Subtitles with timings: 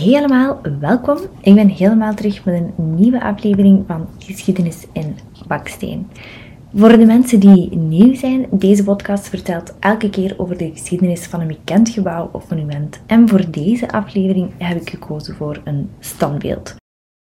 [0.00, 1.18] Helemaal welkom.
[1.40, 6.06] Ik ben helemaal terug met een nieuwe aflevering van Geschiedenis in Baksteen.
[6.74, 11.40] Voor de mensen die nieuw zijn, deze podcast vertelt elke keer over de geschiedenis van
[11.40, 13.00] een bekend gebouw of monument.
[13.06, 16.74] En voor deze aflevering heb ik gekozen voor een standbeeld.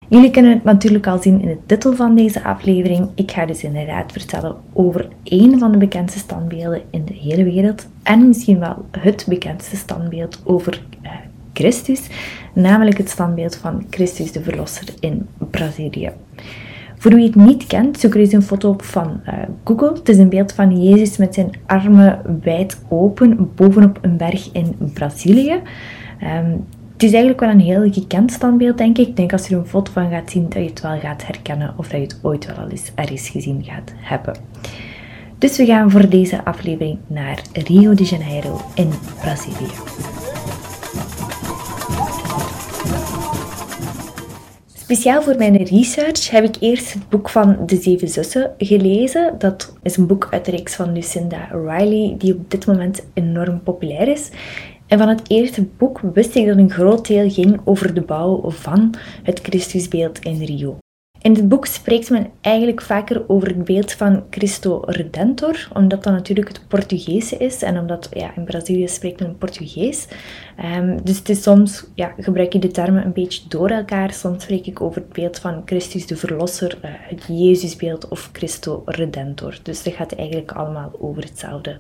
[0.09, 3.09] Jullie kunnen het natuurlijk al zien in de titel van deze aflevering.
[3.15, 7.89] Ik ga dus inderdaad vertellen over één van de bekendste standbeelden in de hele wereld.
[8.03, 11.11] En misschien wel het bekendste standbeeld over uh,
[11.55, 12.09] Christus,
[12.55, 16.11] namelijk het standbeeld van Christus de Verlosser in Brazilië.
[16.99, 19.33] Voor wie het niet kent, zoek er eens een foto op van uh,
[19.65, 19.93] Google.
[19.93, 24.77] Het is een beeld van Jezus met zijn armen wijd open bovenop een berg in
[24.95, 25.61] Brazilië.
[26.23, 29.09] Um, het is eigenlijk wel een heel gekend standbeeld, denk ik.
[29.09, 31.27] Ik denk als je er een foto van gaat zien, dat je het wel gaat
[31.27, 34.37] herkennen of dat je het ooit wel al eens ergens gezien gaat hebben.
[35.39, 40.24] Dus we gaan voor deze aflevering naar Rio de Janeiro in Brazilië.
[44.85, 49.35] Speciaal voor mijn research heb ik eerst het boek van De Zeven Zussen gelezen.
[49.39, 53.63] Dat is een boek uit de reeks van Lucinda Riley, die op dit moment enorm
[53.63, 54.31] populair is.
[54.87, 58.51] En van het eerste boek wist ik dat een groot deel ging over de bouw
[58.51, 60.84] van het Christusbeeld in Rio.
[61.25, 66.13] In het boek spreekt men eigenlijk vaker over het beeld van Cristo Redentor, omdat dat
[66.13, 70.09] natuurlijk het Portugese is en omdat ja, in Brazilië spreekt men Portugees.
[70.77, 74.13] Um, dus het is soms ja, gebruik je de termen een beetje door elkaar.
[74.13, 78.83] Soms spreek ik over het beeld van Christus de Verlosser, uh, het Jezusbeeld of Cristo
[78.85, 79.59] Redentor.
[79.63, 81.79] Dus dat gaat eigenlijk allemaal over hetzelfde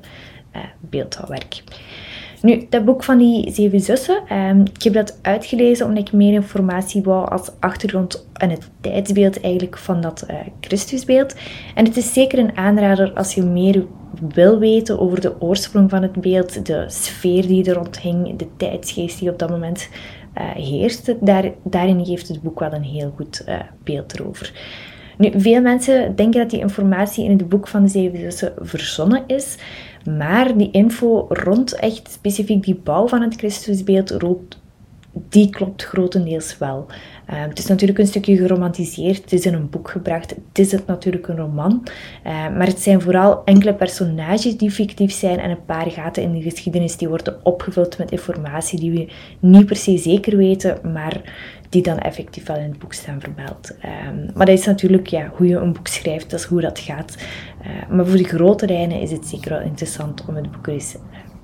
[0.56, 1.62] uh, beeldhouwwerk.
[2.44, 6.32] Nu, dat boek van die zeven zussen, um, ik heb dat uitgelezen omdat ik meer
[6.32, 11.34] informatie wou als achtergrond en het tijdsbeeld eigenlijk van dat uh, Christusbeeld.
[11.74, 13.84] En het is zeker een aanrader als je meer
[14.28, 18.46] wil weten over de oorsprong van het beeld, de sfeer die er rond hing, de
[18.56, 19.88] tijdsgeest die op dat moment
[20.38, 21.16] uh, heerste.
[21.20, 23.54] Daar, daarin geeft het boek wel een heel goed uh,
[23.84, 24.52] beeld erover.
[25.18, 29.22] Nu, veel mensen denken dat die informatie in het boek van de zeven zussen verzonnen
[29.26, 29.56] is.
[30.04, 34.18] Maar die info rond echt specifiek die bouw van het Christusbeeld,
[35.28, 36.86] die klopt grotendeels wel.
[37.30, 40.72] Uh, het is natuurlijk een stukje geromantiseerd, het is in een boek gebracht, het is
[40.72, 41.82] het natuurlijk een roman.
[42.26, 46.32] Uh, maar het zijn vooral enkele personages die fictief zijn en een paar gaten in
[46.32, 51.20] de geschiedenis die worden opgevuld met informatie die we niet per se zeker weten, maar
[51.68, 53.70] die dan effectief wel in het boek staan vermeld.
[54.08, 56.78] Um, maar dat is natuurlijk ja, hoe je een boek schrijft, dat is hoe dat
[56.78, 57.16] gaat.
[57.60, 60.96] Uh, maar voor de grote lijnen is het zeker wel interessant om het boek eens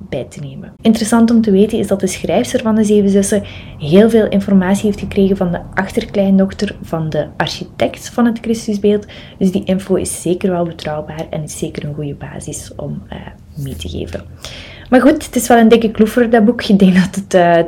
[0.09, 0.73] bij te nemen.
[0.81, 3.43] Interessant om te weten is dat de schrijfster van de Zeven Zussen
[3.79, 9.07] heel veel informatie heeft gekregen van de achterkleindochter van de architect van het Christusbeeld.
[9.39, 13.19] Dus die info is zeker wel betrouwbaar en is zeker een goede basis om uh,
[13.65, 14.25] mee te geven.
[14.91, 16.63] Maar goed, het is wel een dikke kloever, dat boek.
[16.63, 17.67] Ik denk dat het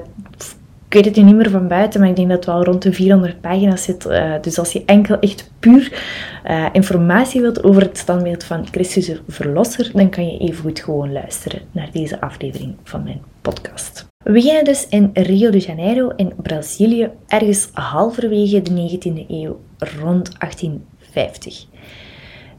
[0.92, 2.82] ik weet het nu niet meer van buiten, maar ik denk dat het wel rond
[2.82, 4.06] de 400 pagina's zit.
[4.06, 6.02] Uh, dus als je enkel echt puur
[6.46, 10.80] uh, informatie wilt over het standbeeld van Christus de Verlosser, dan kan je even goed
[10.80, 14.06] gewoon luisteren naar deze aflevering van mijn podcast.
[14.24, 20.38] We beginnen dus in Rio de Janeiro in Brazilië, ergens halverwege de 19e eeuw, rond
[20.38, 21.66] 1850.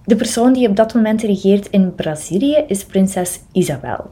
[0.05, 4.09] De persoon die op dat moment regeert in Brazilië is prinses Isabel.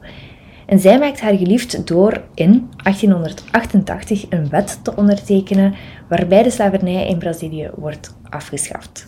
[0.71, 5.73] En zij maakt haar geliefd door in 1888 een wet te ondertekenen
[6.07, 9.07] waarbij de slavernij in Brazilië wordt afgeschaft.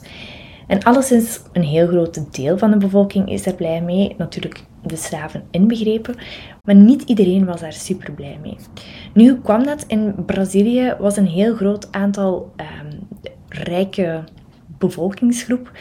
[0.68, 4.96] En alleszins een heel groot deel van de bevolking is er blij mee, natuurlijk de
[4.96, 6.16] slaven inbegrepen,
[6.64, 8.58] maar niet iedereen was daar super blij mee.
[9.14, 9.84] Nu, kwam dat?
[9.88, 13.00] In Brazilië was een heel groot aantal um,
[13.48, 14.24] rijke
[14.78, 15.72] bevolkingsgroep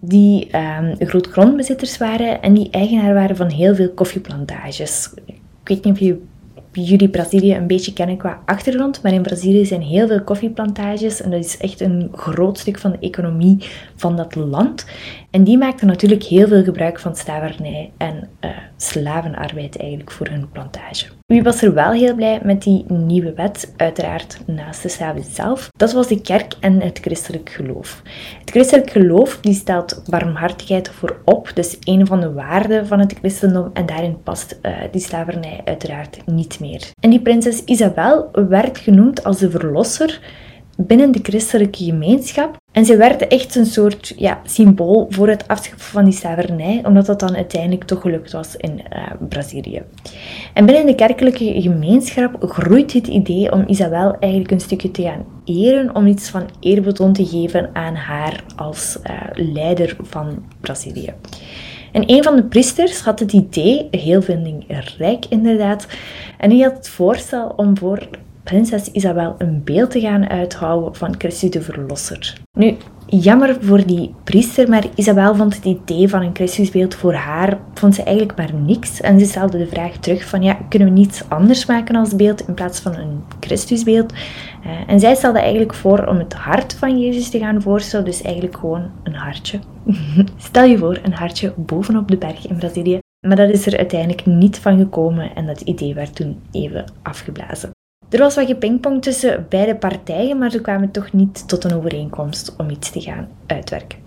[0.00, 5.10] die um, grootgrondbezitters waren en die eigenaar waren van heel veel koffieplantages.
[5.62, 6.18] Ik weet niet of
[6.72, 11.30] jullie Brazilië een beetje kennen qua achtergrond, maar in Brazilië zijn heel veel koffieplantages en
[11.30, 13.64] dat is echt een groot stuk van de economie
[13.96, 14.86] van dat land.
[15.30, 20.48] En die maakten natuurlijk heel veel gebruik van slavernij en uh, slavenarbeid eigenlijk voor hun
[20.52, 21.06] plantage.
[21.26, 23.72] Wie was er wel heel blij met die nieuwe wet?
[23.76, 25.68] Uiteraard naast de slaven zelf.
[25.76, 28.02] Dat was de kerk en het christelijk geloof.
[28.40, 33.70] Het christelijk geloof die stelt barmhartigheid voorop, dus een van de waarden van het christendom
[33.72, 36.90] en daarin past uh, die slavernij uiteraard niet meer.
[37.00, 40.20] En die prinses Isabel werd genoemd als de verlosser
[40.76, 42.56] binnen de christelijke gemeenschap.
[42.78, 47.06] En ze werd echt een soort ja, symbool voor het afschaffen van die slavernij, omdat
[47.06, 49.82] dat dan uiteindelijk toch gelukt was in uh, Brazilië.
[50.54, 55.24] En binnen de kerkelijke gemeenschap groeit het idee om Isabel eigenlijk een stukje te gaan
[55.44, 61.14] eren, om iets van eerbetoon te geven aan haar als uh, leider van Brazilië.
[61.92, 65.86] En een van de priesters had het idee, heel vindingrijk inderdaad,
[66.38, 68.08] en die had het voorstel om voor
[68.48, 72.34] prinses Isabel een beeld te gaan uithouden van Christus de Verlosser.
[72.58, 77.58] Nu, jammer voor die priester, maar Isabel vond het idee van een Christusbeeld voor haar,
[77.74, 79.00] vond ze eigenlijk maar niks.
[79.00, 82.48] En ze stelde de vraag terug van, ja, kunnen we niets anders maken als beeld
[82.48, 84.12] in plaats van een Christusbeeld?
[84.12, 88.22] Uh, en zij stelde eigenlijk voor om het hart van Jezus te gaan voorstellen, dus
[88.22, 89.58] eigenlijk gewoon een hartje.
[90.36, 92.98] Stel je voor, een hartje bovenop de berg in Brazilië.
[93.26, 97.70] Maar dat is er uiteindelijk niet van gekomen en dat idee werd toen even afgeblazen.
[98.08, 102.54] Er was wat gepingpong tussen beide partijen, maar ze kwamen toch niet tot een overeenkomst
[102.56, 103.98] om iets te gaan uitwerken.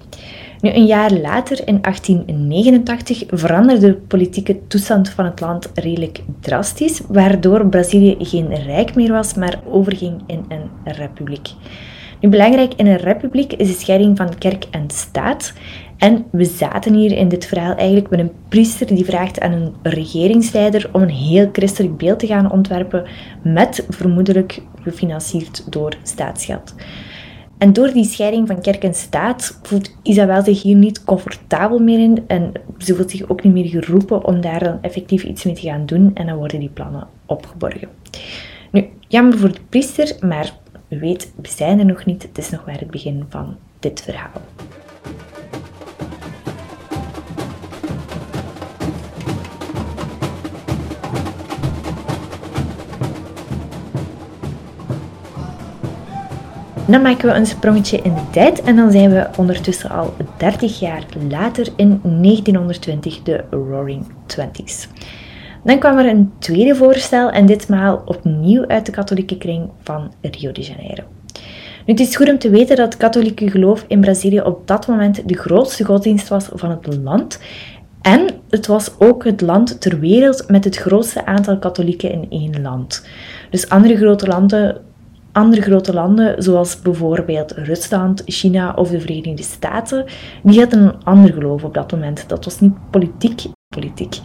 [0.62, 7.02] Nu, een jaar later, in 1889, veranderde de politieke toestand van het land redelijk drastisch,
[7.08, 11.50] waardoor Brazilië geen rijk meer was, maar overging in een republiek.
[12.20, 15.54] Nu, belangrijk in een republiek is de scheiding van kerk en staat.
[16.02, 19.74] En we zaten hier in dit verhaal eigenlijk met een priester die vraagt aan een
[19.82, 23.08] regeringsleider om een heel christelijk beeld te gaan ontwerpen,
[23.44, 26.76] met vermoedelijk gefinancierd door staatsgeld.
[27.58, 32.00] En door die scheiding van kerk en staat voelt Isabel zich hier niet comfortabel meer
[32.00, 35.54] in en ze voelt zich ook niet meer geroepen om daar dan effectief iets mee
[35.54, 37.90] te gaan doen en dan worden die plannen opgeborgen.
[38.72, 40.54] Nu, jammer voor de priester, maar
[40.88, 42.24] weet, we zijn er nog niet.
[42.24, 44.42] Het is nog maar het begin van dit verhaal.
[56.92, 60.80] Dan maken we een sprongetje in de tijd en dan zijn we ondertussen al 30
[60.80, 64.88] jaar later in 1920, de Roaring Twenties.
[65.64, 70.52] Dan kwam er een tweede voorstel en ditmaal opnieuw uit de katholieke kring van Rio
[70.52, 71.04] de Janeiro.
[71.86, 74.88] Nu, het is goed om te weten dat het katholieke geloof in Brazilië op dat
[74.88, 77.40] moment de grootste godsdienst was van het land.
[78.02, 82.62] En het was ook het land ter wereld met het grootste aantal katholieken in één
[82.62, 83.06] land.
[83.50, 84.82] Dus andere grote landen
[85.32, 90.06] andere grote landen, zoals bijvoorbeeld Rusland, China of de Verenigde Staten,
[90.44, 92.30] die hadden een ander geloof op dat moment.
[92.30, 93.42] Dat was niet politiek,
[93.76, 94.16] politiek.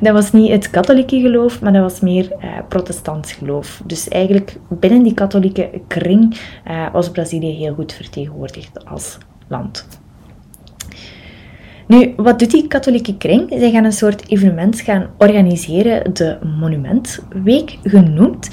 [0.00, 3.82] Dat was niet het katholieke geloof, maar dat was meer eh, protestants geloof.
[3.86, 9.18] Dus eigenlijk binnen die katholieke kring eh, was Brazilië heel goed vertegenwoordigd als
[9.48, 10.00] land.
[11.86, 13.54] Nu, wat doet die katholieke kring?
[13.58, 18.50] Zij gaan een soort evenement gaan organiseren, de Monumentweek genoemd.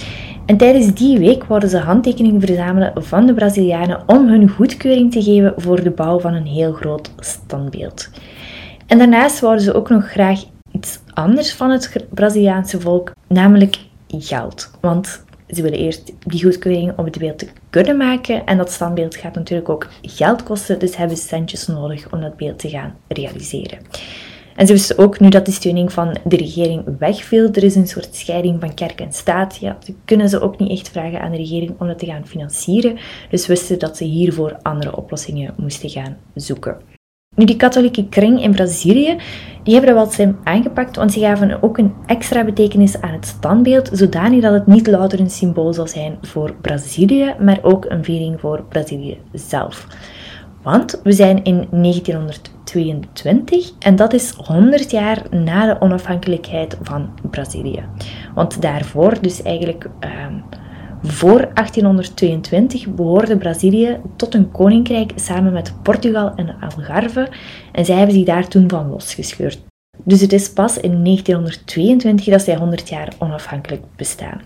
[0.49, 5.23] En tijdens die week worden ze handtekeningen verzamelen van de Brazilianen om hun goedkeuring te
[5.23, 8.09] geven voor de bouw van een heel groot standbeeld.
[8.87, 14.71] En daarnaast wouden ze ook nog graag iets anders van het Braziliaanse volk, namelijk geld.
[14.81, 18.45] Want ze willen eerst die goedkeuring om het beeld te kunnen maken.
[18.45, 22.37] En dat standbeeld gaat natuurlijk ook geld kosten, dus hebben ze centjes nodig om dat
[22.37, 23.79] beeld te gaan realiseren.
[24.59, 27.49] En ze wisten ook nu dat die steuning van de regering wegviel.
[27.51, 29.57] Er is een soort scheiding van kerk en staat.
[29.57, 32.97] Ja, kunnen ze ook niet echt vragen aan de regering om dat te gaan financieren.
[33.29, 36.77] Dus wisten dat ze hiervoor andere oplossingen moesten gaan zoeken.
[37.35, 39.17] Nu, die katholieke kring in Brazilië,
[39.63, 43.25] die hebben dat wel slim aangepakt, want ze gaven ook een extra betekenis aan het
[43.25, 48.03] standbeeld, zodanig dat het niet louter een symbool zal zijn voor Brazilië, maar ook een
[48.03, 49.87] viering voor Brazilië zelf.
[50.63, 51.67] Want we zijn in
[52.73, 57.83] 1922 en dat is 100 jaar na de onafhankelijkheid van Brazilië.
[58.33, 60.33] Want daarvoor, dus eigenlijk ehm,
[61.01, 67.27] voor 1822, behoorde Brazilië tot een koninkrijk samen met Portugal en Algarve
[67.71, 69.59] en zij hebben zich daar toen van losgescheurd.
[70.03, 74.41] Dus het is pas in 1922 dat zij 100 jaar onafhankelijk bestaan.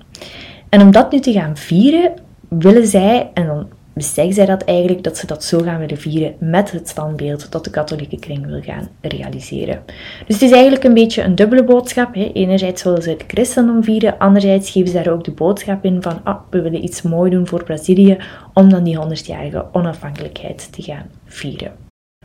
[0.70, 2.14] En om dat nu te gaan vieren,
[2.50, 6.36] willen zij, en dan zeggen zij dat eigenlijk, dat ze dat zo gaan willen vieren
[6.40, 9.84] met het standbeeld dat de katholieke kring wil gaan realiseren.
[10.26, 12.14] Dus het is eigenlijk een beetje een dubbele boodschap.
[12.14, 12.32] Hè.
[12.34, 16.20] Enerzijds willen ze het christendom vieren, anderzijds geven ze daar ook de boodschap in van
[16.24, 18.18] ah, we willen iets mooi doen voor Brazilië
[18.54, 21.72] om dan die 100-jarige onafhankelijkheid te gaan vieren.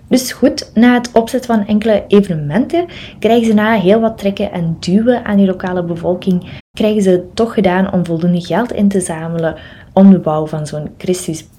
[0.09, 2.87] Dus goed, na het opzetten van enkele evenementen
[3.19, 7.37] krijgen ze na heel wat trekken en duwen aan die lokale bevolking, krijgen ze het
[7.37, 9.57] toch gedaan om voldoende geld in te zamelen
[9.93, 10.91] om de bouw van zo'n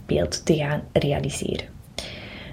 [0.10, 1.66] Christusbeeld te gaan realiseren.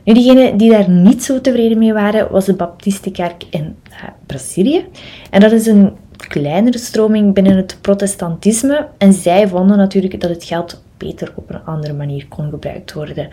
[0.04, 3.96] Nu, diegenen die daar niet zo tevreden mee waren, was de Baptistenkerk in uh,
[4.26, 4.84] Brazilië.
[5.30, 8.88] En dat is een kleinere stroming binnen het protestantisme.
[8.98, 13.28] En zij vonden natuurlijk dat het geld beter op een andere manier kon gebruikt worden.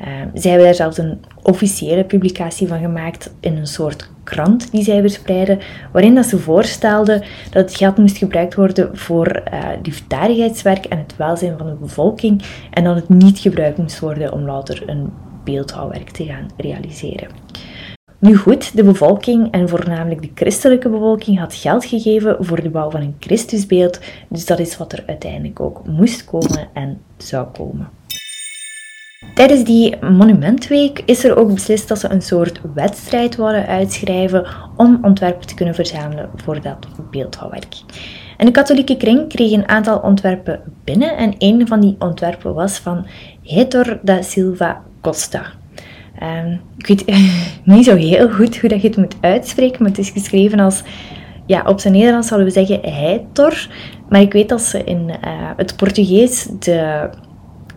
[0.00, 4.84] Uh, zij hebben daar zelfs een officiële publicatie van gemaakt in een soort krant die
[4.84, 5.58] zij verspreidden,
[5.92, 11.16] waarin dat ze voorstelden dat het geld moest gebruikt worden voor uh, liefdadigheidswerk en het
[11.16, 15.12] welzijn van de bevolking en dat het niet gebruikt moest worden om louter een
[15.44, 17.28] beeldhouwwerk te gaan realiseren.
[18.26, 22.90] Nu goed, de bevolking en voornamelijk de christelijke bevolking had geld gegeven voor de bouw
[22.90, 27.88] van een Christusbeeld, dus dat is wat er uiteindelijk ook moest komen en zou komen.
[29.34, 34.98] Tijdens die Monumentweek is er ook beslist dat ze een soort wedstrijd wilden uitschrijven om
[35.02, 37.74] ontwerpen te kunnen verzamelen voor dat beeldhouwwerk.
[38.36, 42.78] En de katholieke kring kreeg een aantal ontwerpen binnen en een van die ontwerpen was
[42.78, 43.06] van
[43.42, 45.52] Heitor da Silva Costa.
[46.22, 47.04] Um, ik weet
[47.64, 50.82] niet zo heel goed hoe dat je het moet uitspreken, maar het is geschreven als,
[51.46, 53.68] ja, op zijn Nederlands zouden we zeggen Heitor,
[54.08, 57.10] maar ik weet dat ze in uh, het Portugees de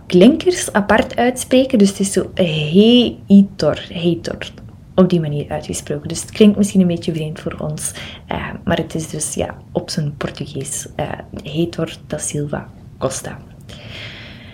[0.10, 1.78] klinkers apart uitspreken.
[1.78, 4.52] Dus het is zo heitor, heitor.
[4.96, 6.08] Op die manier uitgesproken.
[6.08, 7.94] Dus het klinkt misschien een beetje vreemd voor ons.
[8.32, 10.88] Uh, maar het is dus ja, op zijn Portugees.
[10.96, 11.12] Uh,
[11.44, 12.68] heitor da Silva
[12.98, 13.38] Costa.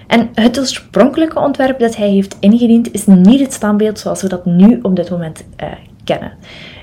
[0.08, 4.46] En het oorspronkelijke ontwerp dat hij heeft ingediend is niet het standbeeld zoals we dat
[4.46, 5.68] nu op dit moment uh,
[6.04, 6.34] kennen.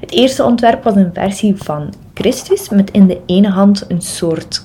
[0.01, 4.63] Het eerste ontwerp was een versie van Christus met in de ene hand een soort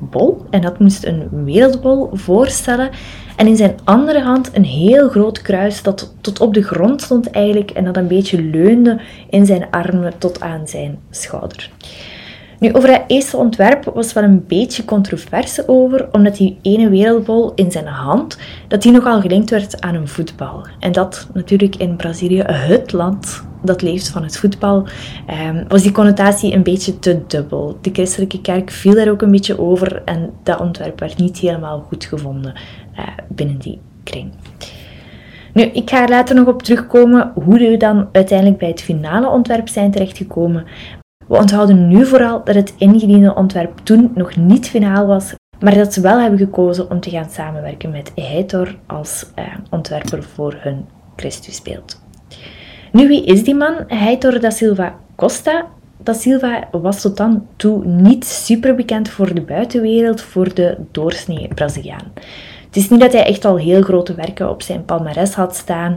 [0.00, 0.46] bol.
[0.50, 2.90] En dat moest een wereldbol voorstellen.
[3.36, 7.30] En in zijn andere hand een heel groot kruis dat tot op de grond stond
[7.30, 11.70] eigenlijk en dat een beetje leunde in zijn armen tot aan zijn schouder.
[12.60, 17.52] Nu, over dat eerste ontwerp was wel een beetje controverse over, omdat die ene wereldbol
[17.54, 18.38] in zijn hand,
[18.68, 20.66] dat die nogal gelinkt werd aan een voetbal.
[20.78, 24.86] En dat natuurlijk in Brazilië, het land dat leeft van het voetbal,
[25.26, 27.78] ehm, was die connotatie een beetje te dubbel.
[27.80, 31.80] De christelijke kerk viel daar ook een beetje over en dat ontwerp werd niet helemaal
[31.88, 32.54] goed gevonden
[32.98, 34.32] uh, binnen die kring.
[35.52, 39.28] Nu, ik ga er later nog op terugkomen hoe we dan uiteindelijk bij het finale
[39.28, 40.64] ontwerp zijn terechtgekomen.
[41.30, 45.92] We onthouden nu vooral dat het ingediende ontwerp toen nog niet finaal was, maar dat
[45.92, 50.84] ze wel hebben gekozen om te gaan samenwerken met Heitor als uh, ontwerper voor hun
[51.16, 52.02] Christusbeeld.
[52.92, 53.74] Nu, wie is die man?
[53.86, 55.66] Heitor da Silva Costa.
[55.96, 61.48] Da Silva was tot dan toe niet super bekend voor de buitenwereld, voor de doorsnee
[61.54, 62.12] Braziliaan.
[62.66, 65.96] Het is niet dat hij echt al heel grote werken op zijn palmares had staan,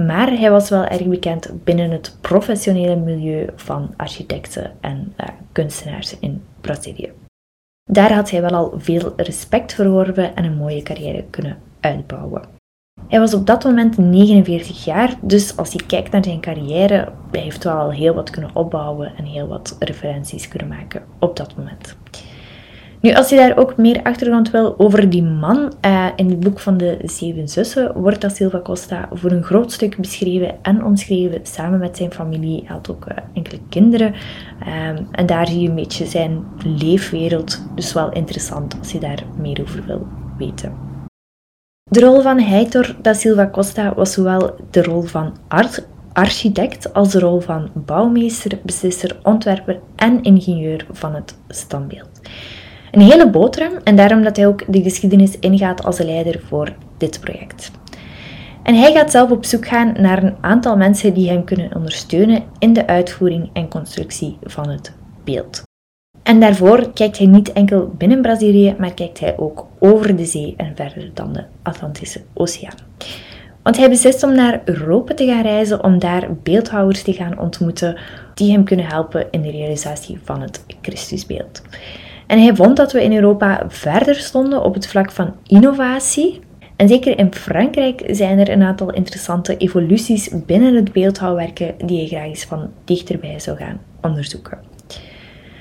[0.00, 6.18] maar hij was wel erg bekend binnen het professionele milieu van architecten en uh, kunstenaars
[6.18, 7.12] in Brazilië.
[7.90, 12.42] Daar had hij wel al veel respect verworven en een mooie carrière kunnen uitbouwen.
[13.08, 17.40] Hij was op dat moment 49 jaar, dus als je kijkt naar zijn carrière, hij
[17.40, 21.56] heeft wel al heel wat kunnen opbouwen en heel wat referenties kunnen maken op dat
[21.56, 21.96] moment.
[23.06, 26.60] Nu, als je daar ook meer achtergrond wil over die man, uh, in het boek
[26.60, 31.40] van de Zeven Zussen wordt dat Silva Costa voor een groot stuk beschreven en omschreven
[31.42, 32.62] samen met zijn familie.
[32.64, 34.14] Hij had ook uh, enkele kinderen.
[34.88, 36.44] Um, en daar zie je een beetje zijn
[36.78, 37.66] leefwereld.
[37.74, 40.06] Dus wel interessant als je daar meer over wil
[40.38, 40.72] weten.
[41.90, 45.36] De rol van Heitor da Silva Costa was zowel de rol van
[46.12, 52.20] architect als de rol van bouwmeester, beslisser, ontwerper en ingenieur van het standbeeld.
[52.96, 56.72] Een hele boterham en daarom dat hij ook de geschiedenis ingaat als de leider voor
[56.98, 57.70] dit project.
[58.62, 62.42] En hij gaat zelf op zoek gaan naar een aantal mensen die hem kunnen ondersteunen
[62.58, 64.92] in de uitvoering en constructie van het
[65.24, 65.62] beeld.
[66.22, 70.54] En daarvoor kijkt hij niet enkel binnen Brazilië, maar kijkt hij ook over de zee
[70.56, 72.78] en verder dan de Atlantische Oceaan.
[73.62, 77.98] Want hij beslist om naar Europa te gaan reizen om daar beeldhouwers te gaan ontmoeten
[78.34, 81.62] die hem kunnen helpen in de realisatie van het Christusbeeld.
[82.26, 86.40] En hij vond dat we in Europa verder stonden op het vlak van innovatie.
[86.76, 92.06] En zeker in Frankrijk zijn er een aantal interessante evoluties binnen het beeldhouwwerken die hij
[92.06, 94.58] graag eens van dichterbij zou gaan onderzoeken.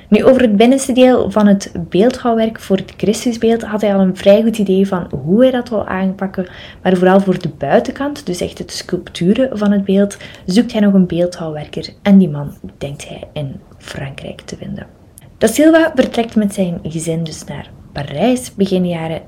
[0.10, 4.18] Nu, over het binnenste deel van het beeldhouwwerk voor het Christusbeeld had hij al een
[4.18, 6.48] vrij goed idee van hoe hij dat wil aanpakken,
[6.82, 10.94] maar vooral voor de buitenkant, dus echt het sculpturen van het beeld, zoekt hij nog
[10.94, 15.05] een beeldhouwwerker en die man denkt hij in Frankrijk te vinden.
[15.38, 19.26] Da Silva vertrekt met zijn gezin dus naar Parijs begin jaren 1920-1922.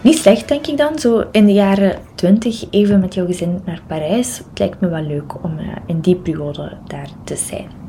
[0.00, 3.82] Niet slecht, denk ik dan, zo in de jaren 20 even met jouw gezin naar
[3.86, 4.38] Parijs.
[4.38, 7.87] Het lijkt me wel leuk om eh, in die periode daar te zijn.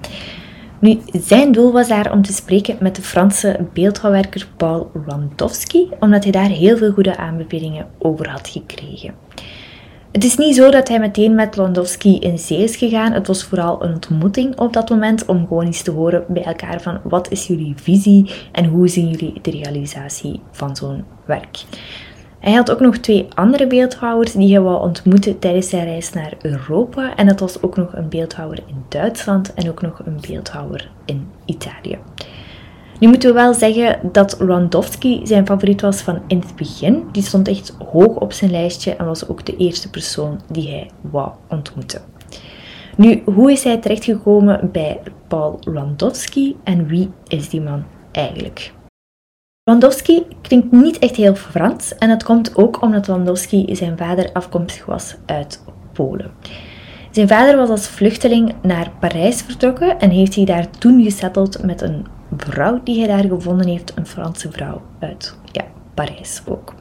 [0.79, 6.23] Nu, zijn doel was daar om te spreken met de Franse beeldhouwwerker Paul Randowski, omdat
[6.23, 9.13] hij daar heel veel goede aanbevelingen over had gekregen.
[10.11, 13.11] Het is niet zo dat hij meteen met Landowski in zee is gegaan.
[13.11, 16.81] Het was vooral een ontmoeting op dat moment om gewoon eens te horen bij elkaar
[16.81, 21.63] van wat is jullie visie en hoe zien jullie de realisatie van zo'n werk.
[22.39, 26.33] Hij had ook nog twee andere beeldhouwers die hij wou ontmoeten tijdens zijn reis naar
[26.41, 27.15] Europa.
[27.15, 31.27] En dat was ook nog een beeldhouwer in Duitsland en ook nog een beeldhouwer in
[31.45, 31.97] Italië.
[32.99, 37.03] Nu moeten we wel zeggen dat Rondowski zijn favoriet was van in het begin.
[37.11, 40.89] Die stond echt hoog op zijn lijstje en was ook de eerste persoon die hij
[41.01, 42.01] wou ontmoeten.
[42.95, 48.73] Nu, hoe is hij terechtgekomen bij Paul Rondowski en wie is die man eigenlijk?
[49.69, 54.85] Rondowski klinkt niet echt heel Frans en dat komt ook omdat Rondowski zijn vader afkomstig
[54.85, 56.31] was uit Polen.
[57.11, 61.81] Zijn vader was als vluchteling naar Parijs vertrokken en heeft zich daar toen gesetteld met
[61.81, 62.05] een
[62.37, 66.75] vrouw die hij daar gevonden heeft, een Franse vrouw uit ja, Parijs ook.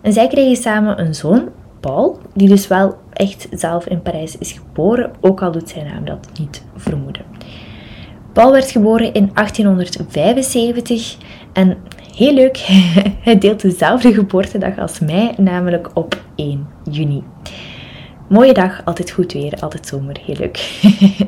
[0.00, 1.48] En zij kregen samen een zoon,
[1.80, 6.04] Paul, die dus wel echt zelf in Parijs is geboren, ook al doet zijn naam
[6.04, 7.24] dat niet vermoeden.
[8.32, 11.16] Paul werd geboren in 1875
[11.52, 11.76] en
[12.16, 12.56] heel leuk,
[13.26, 17.22] hij deelt dezelfde geboortedag als mij, namelijk op 1 juni.
[18.28, 20.80] Mooie dag, altijd goed weer, altijd zomer, heel leuk.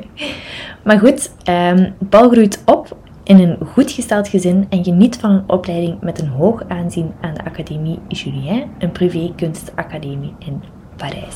[0.85, 5.43] maar goed, um, Paul groeit op in een goed gesteld gezin en geniet van een
[5.47, 10.63] opleiding met een hoog aanzien aan de Académie Julien, een privé kunstacademie in
[10.95, 11.35] Parijs.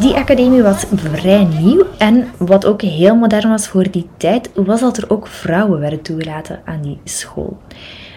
[0.00, 4.80] Die academie was vrij nieuw en wat ook heel modern was voor die tijd, was
[4.80, 7.58] dat er ook vrouwen werden toegelaten aan die school.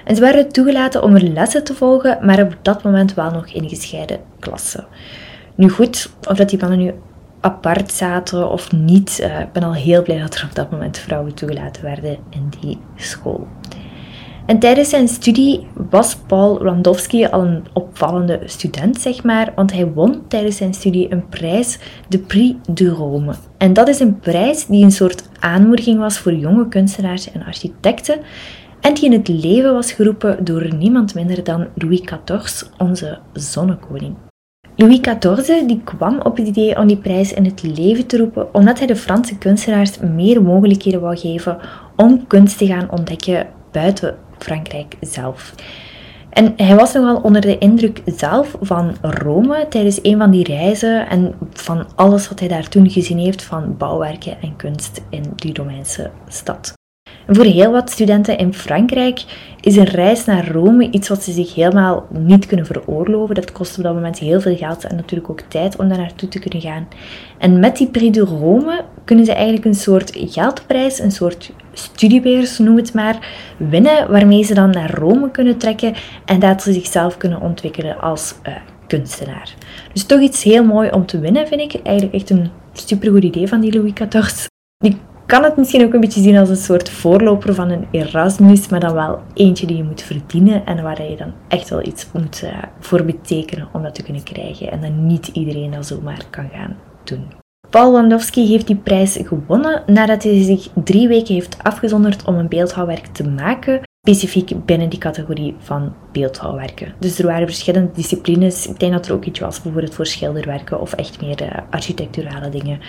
[0.06, 3.48] En ze werden toegelaten om er lessen te volgen, maar op dat moment wel nog
[3.48, 4.88] in gescheiden klassen.
[5.56, 6.94] Nu goed, of dat die mannen nu
[7.40, 10.98] apart zaten of niet, uh, ik ben al heel blij dat er op dat moment
[10.98, 13.48] vrouwen toegelaten werden in die school.
[14.50, 19.88] En tijdens zijn studie was Paul Randowski al een opvallende student, zeg maar, want hij
[19.88, 23.34] won tijdens zijn studie een prijs, de Prix de Rome.
[23.58, 28.20] En dat is een prijs die een soort aanmoediging was voor jonge kunstenaars en architecten
[28.80, 34.16] en die in het leven was geroepen door niemand minder dan Louis XIV, onze zonnekoning.
[34.76, 38.54] Louis XIV die kwam op het idee om die prijs in het leven te roepen
[38.54, 41.58] omdat hij de Franse kunstenaars meer mogelijkheden wou geven
[41.96, 45.54] om kunst te gaan ontdekken buiten Frankrijk zelf.
[46.30, 51.10] En hij was nogal onder de indruk zelf van Rome tijdens een van die reizen
[51.10, 55.54] en van alles wat hij daar toen gezien heeft van bouwwerken en kunst in die
[55.54, 56.79] Romeinse stad.
[57.30, 59.24] Voor heel wat studenten in Frankrijk
[59.62, 63.36] is een reis naar Rome iets wat ze zich helemaal niet kunnen veroorloven.
[63.36, 66.30] Dat kost op dat moment heel veel geld en natuurlijk ook tijd om daar naartoe
[66.30, 66.88] te kunnen gaan.
[67.38, 72.58] En met die Prix de Rome kunnen ze eigenlijk een soort geldprijs, een soort studiebeurs,
[72.58, 75.94] noem het maar, winnen, waarmee ze dan naar Rome kunnen trekken
[76.26, 78.56] en dat ze zichzelf kunnen ontwikkelen als uh,
[78.88, 79.54] kunstenaar.
[79.94, 81.82] Dus toch iets heel mooi om te winnen, vind ik.
[81.84, 84.48] Eigenlijk echt een supergoed idee van die Louis XIV.
[84.78, 84.98] Die
[85.30, 88.80] kan het misschien ook een beetje zien als een soort voorloper van een Erasmus, maar
[88.80, 92.42] dan wel eentje die je moet verdienen en waar je dan echt wel iets moet
[92.44, 94.72] uh, voor betekenen om dat te kunnen krijgen.
[94.72, 97.28] En dat niet iedereen dat zomaar kan gaan doen.
[97.70, 102.48] Paul Wandowski heeft die prijs gewonnen nadat hij zich drie weken heeft afgezonderd om een
[102.48, 103.82] beeldhouwwerk te maken,
[104.16, 106.94] specifiek binnen die categorie van beeldhouwwerken.
[107.00, 108.68] Dus er waren verschillende disciplines.
[108.68, 112.50] Ik denk dat er ook iets was bijvoorbeeld voor schilderwerken of echt meer uh, architecturale
[112.50, 112.80] dingen.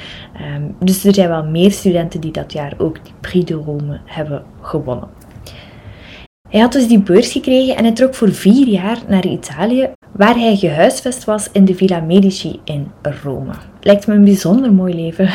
[0.56, 4.00] Um, dus er zijn wel meer studenten die dat jaar ook die Prix de Rome
[4.04, 5.08] hebben gewonnen.
[6.48, 10.34] Hij had dus die beurs gekregen en hij trok voor vier jaar naar Italië, waar
[10.34, 12.90] hij gehuisvest was in de Villa Medici in
[13.22, 13.52] Rome.
[13.80, 15.28] Lijkt me een bijzonder mooi leven.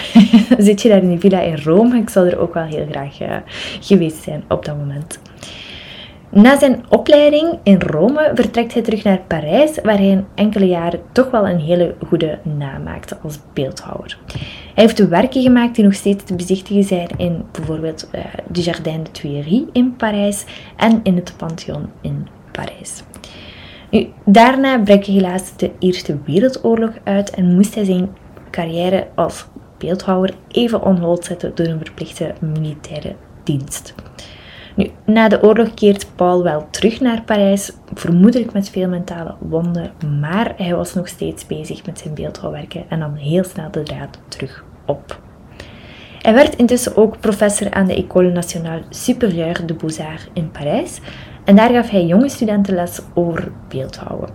[0.65, 1.97] Zit je daar in die villa in Rome?
[1.97, 3.35] Ik zou er ook wel heel graag uh,
[3.79, 5.19] geweest zijn op dat moment.
[6.35, 11.01] Na zijn opleiding in Rome vertrekt hij terug naar Parijs, waar hij een enkele jaren
[11.11, 14.17] toch wel een hele goede naam maakte als beeldhouwer.
[14.73, 18.21] Hij heeft werken gemaakt die nog steeds te bezichtigen zijn in bijvoorbeeld uh,
[18.51, 20.45] de Jardin de Tuileries in Parijs
[20.75, 23.03] en in het Pantheon in Parijs.
[23.91, 28.09] Nu, daarna brak helaas de Eerste Wereldoorlog uit en moest hij zijn
[28.51, 29.45] carrière als
[29.77, 33.95] beeldhouwer even on hold zetten door een verplichte militaire dienst.
[35.05, 40.53] Na de oorlog keert Paul wel terug naar Parijs, vermoedelijk met veel mentale wonden, maar
[40.57, 44.63] hij was nog steeds bezig met zijn beeldhouwwerken en nam heel snel de draad terug
[44.85, 45.19] op.
[46.21, 50.99] Hij werd intussen ook professor aan de École Nationale Supérieure de Beaux-Arts in Parijs
[51.43, 54.29] en daar gaf hij jonge studenten les over beeldhouwen.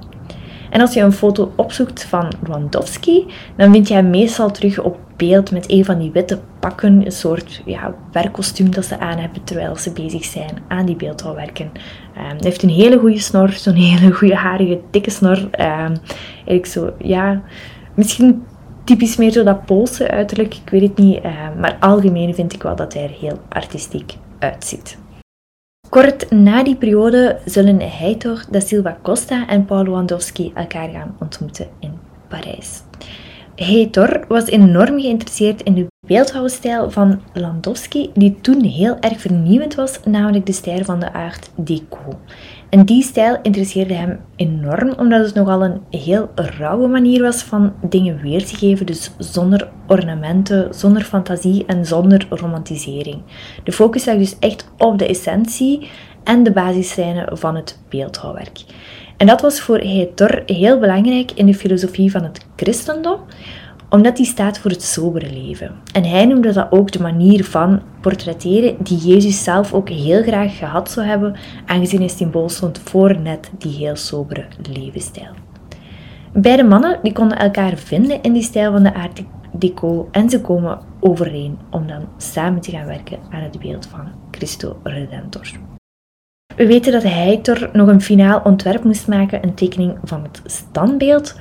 [0.71, 4.99] En als je een foto opzoekt van Rwandowski, dan vind je hem meestal terug op
[5.17, 9.45] beeld met een van die witte pakken, een soort ja, werkkostuum dat ze aan hebben
[9.45, 11.67] terwijl ze bezig zijn aan die beeldhouwwerken.
[11.67, 15.39] Um, hij heeft een hele goede snor, zo'n hele goede harige, dikke snor.
[15.39, 15.97] Um,
[16.37, 17.43] eigenlijk zo, ja,
[17.95, 18.43] misschien
[18.85, 21.25] typisch meer zo dat Poolse uiterlijk, ik weet het niet.
[21.25, 24.99] Uh, maar algemeen vind ik wel dat hij er heel artistiek uitziet.
[25.91, 31.67] Kort na die periode zullen Heitor da Silva Costa en Paul Lewandowski elkaar gaan ontmoeten
[31.81, 31.99] in
[32.29, 32.83] Parijs.
[33.57, 40.01] Heitor was enorm geïnteresseerd in de beeldhouwstijl van Landowski, die toen heel erg vernieuwend was,
[40.05, 42.21] namelijk de stijl van de art déco.
[42.71, 47.73] En die stijl interesseerde hem enorm, omdat het nogal een heel rauwe manier was van
[47.89, 53.23] dingen weer te geven, dus zonder ornamenten, zonder fantasie en zonder romantisering.
[53.65, 55.89] De focus lag dus echt op de essentie
[56.25, 58.65] en de basislijnen van het beeldhouwwerk.
[59.17, 63.21] En dat was voor Heitor heel belangrijk in de filosofie van het christendom,
[63.91, 65.75] omdat die staat voor het sobere leven.
[65.93, 70.59] En hij noemde dat ook de manier van portretteren die Jezus zelf ook heel graag
[70.59, 75.33] gehad zou hebben, aangezien hij symbool stond voor net die heel sobere levensstijl.
[76.33, 79.23] Beide mannen die konden elkaar vinden in die stijl van de Art
[79.53, 84.09] Deco en ze komen overeen om dan samen te gaan werken aan het beeld van
[84.31, 85.47] Christo Redentor.
[86.57, 91.35] We weten dat Heitor nog een finaal ontwerp moest maken, een tekening van het standbeeld,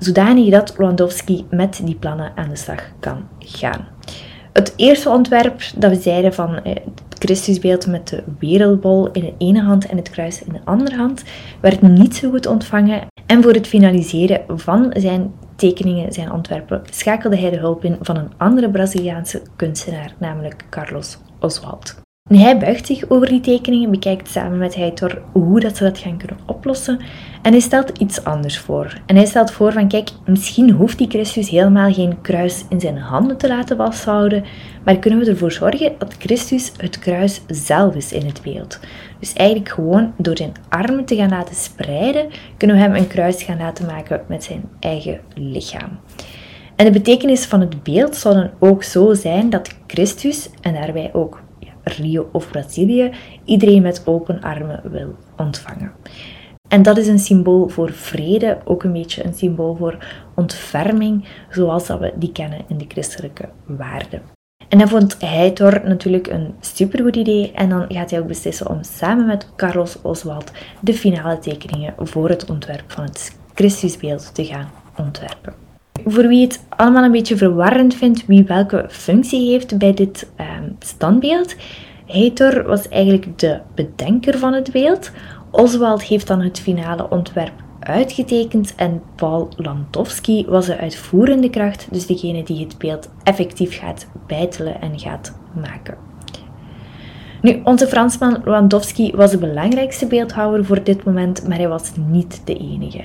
[0.00, 3.88] zodanig dat Lewandowski met die plannen aan de slag kan gaan.
[4.52, 9.34] Het eerste ontwerp dat we zeiden van eh, het Christusbeeld met de wereldbol in de
[9.38, 11.22] ene hand en het kruis in de andere hand,
[11.60, 13.06] werd niet zo goed ontvangen.
[13.26, 18.16] En voor het finaliseren van zijn tekeningen, zijn ontwerpen, schakelde hij de hulp in van
[18.16, 22.00] een andere Braziliaanse kunstenaar, namelijk Carlos Oswald.
[22.38, 26.16] Hij buigt zich over die tekeningen, bekijkt samen met Heitor hoe dat ze dat gaan
[26.16, 26.98] kunnen oplossen
[27.42, 29.00] en hij stelt iets anders voor.
[29.06, 32.98] En hij stelt voor van kijk, misschien hoeft die Christus helemaal geen kruis in zijn
[32.98, 34.44] handen te laten vasthouden,
[34.84, 38.80] maar kunnen we ervoor zorgen dat Christus het kruis zelf is in het beeld.
[39.18, 43.42] Dus eigenlijk gewoon door zijn armen te gaan laten spreiden, kunnen we hem een kruis
[43.42, 45.98] gaan laten maken met zijn eigen lichaam.
[46.76, 51.10] En de betekenis van het beeld zal dan ook zo zijn dat Christus, en daarbij
[51.12, 51.40] ook
[51.96, 53.10] Rio of Brazilië,
[53.44, 55.92] iedereen met open armen wil ontvangen.
[56.68, 61.86] En dat is een symbool voor vrede, ook een beetje een symbool voor ontferming, zoals
[61.86, 64.22] dat we die kennen in de christelijke waarden.
[64.68, 68.82] En dan vond Heitor natuurlijk een supergoed idee en dan gaat hij ook beslissen om
[68.82, 70.50] samen met Carlos Oswald
[70.80, 75.69] de finale tekeningen voor het ontwerp van het Christusbeeld te gaan ontwerpen.
[76.04, 80.70] Voor wie het allemaal een beetje verwarrend vindt wie welke functie heeft bij dit ehm,
[80.78, 81.54] standbeeld,
[82.06, 85.10] Heitor was eigenlijk de bedenker van het beeld.
[85.50, 92.06] Oswald heeft dan het finale ontwerp uitgetekend en Paul Landowski was de uitvoerende kracht, dus
[92.06, 95.96] degene die het beeld effectief gaat bijtelen en gaat maken.
[97.42, 102.42] Nu, onze Fransman Landowski was de belangrijkste beeldhouwer voor dit moment, maar hij was niet
[102.44, 103.04] de enige.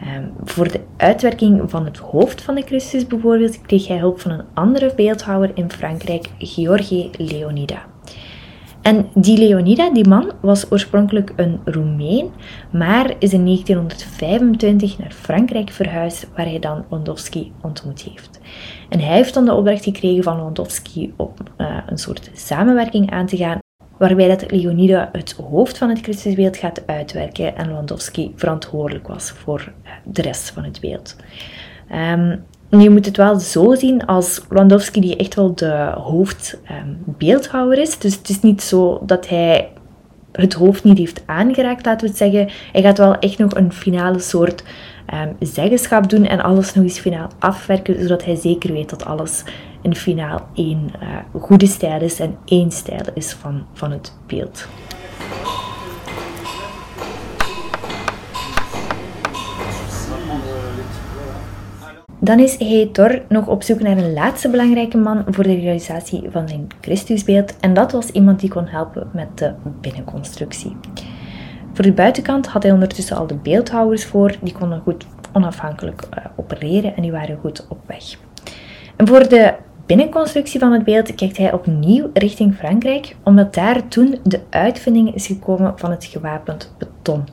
[0.00, 4.30] Ehm, voor de uitwerking van het hoofd van de Christus bijvoorbeeld kreeg hij hulp van
[4.30, 7.86] een andere beeldhouwer in Frankrijk, George Leonida.
[8.82, 12.30] En die Leonida, die man, was oorspronkelijk een Roemeen,
[12.72, 18.40] maar is in 1925 naar Frankrijk verhuisd, waar hij dan Lewandowski ontmoet heeft.
[18.88, 23.26] En hij heeft dan de opdracht gekregen van Lewandowski om uh, een soort samenwerking aan
[23.26, 23.58] te gaan
[23.98, 29.72] waarbij dat Leonida het hoofd van het Christusbeeld gaat uitwerken en Lewandowski verantwoordelijk was voor
[29.82, 31.16] eh, de rest van het beeld.
[31.92, 32.44] Um,
[32.80, 37.98] je moet het wel zo zien als Lewandowski die echt wel de hoofdbeeldhouwer is.
[37.98, 39.68] Dus het is niet zo dat hij
[40.40, 42.48] het hoofd niet heeft aangeraakt, laten we het zeggen.
[42.72, 44.62] Hij gaat wel echt nog een finale soort
[45.14, 49.44] um, zeggenschap doen en alles nog eens finaal afwerken, zodat hij zeker weet dat alles
[49.82, 54.68] in finaal één uh, goede stijl is en één stijl is van, van het beeld.
[62.20, 66.48] Dan is Heitor nog op zoek naar een laatste belangrijke man voor de realisatie van
[66.48, 70.76] zijn Christusbeeld en dat was iemand die kon helpen met de binnenconstructie.
[71.72, 76.24] Voor de buitenkant had hij ondertussen al de beeldhouwers voor, die konden goed onafhankelijk uh,
[76.36, 78.04] opereren en die waren goed op weg.
[78.96, 79.54] En voor de
[79.86, 85.26] binnenconstructie van het beeld kijkt hij opnieuw richting Frankrijk, omdat daar toen de uitvinding is
[85.26, 87.24] gekomen van het gewapend beton.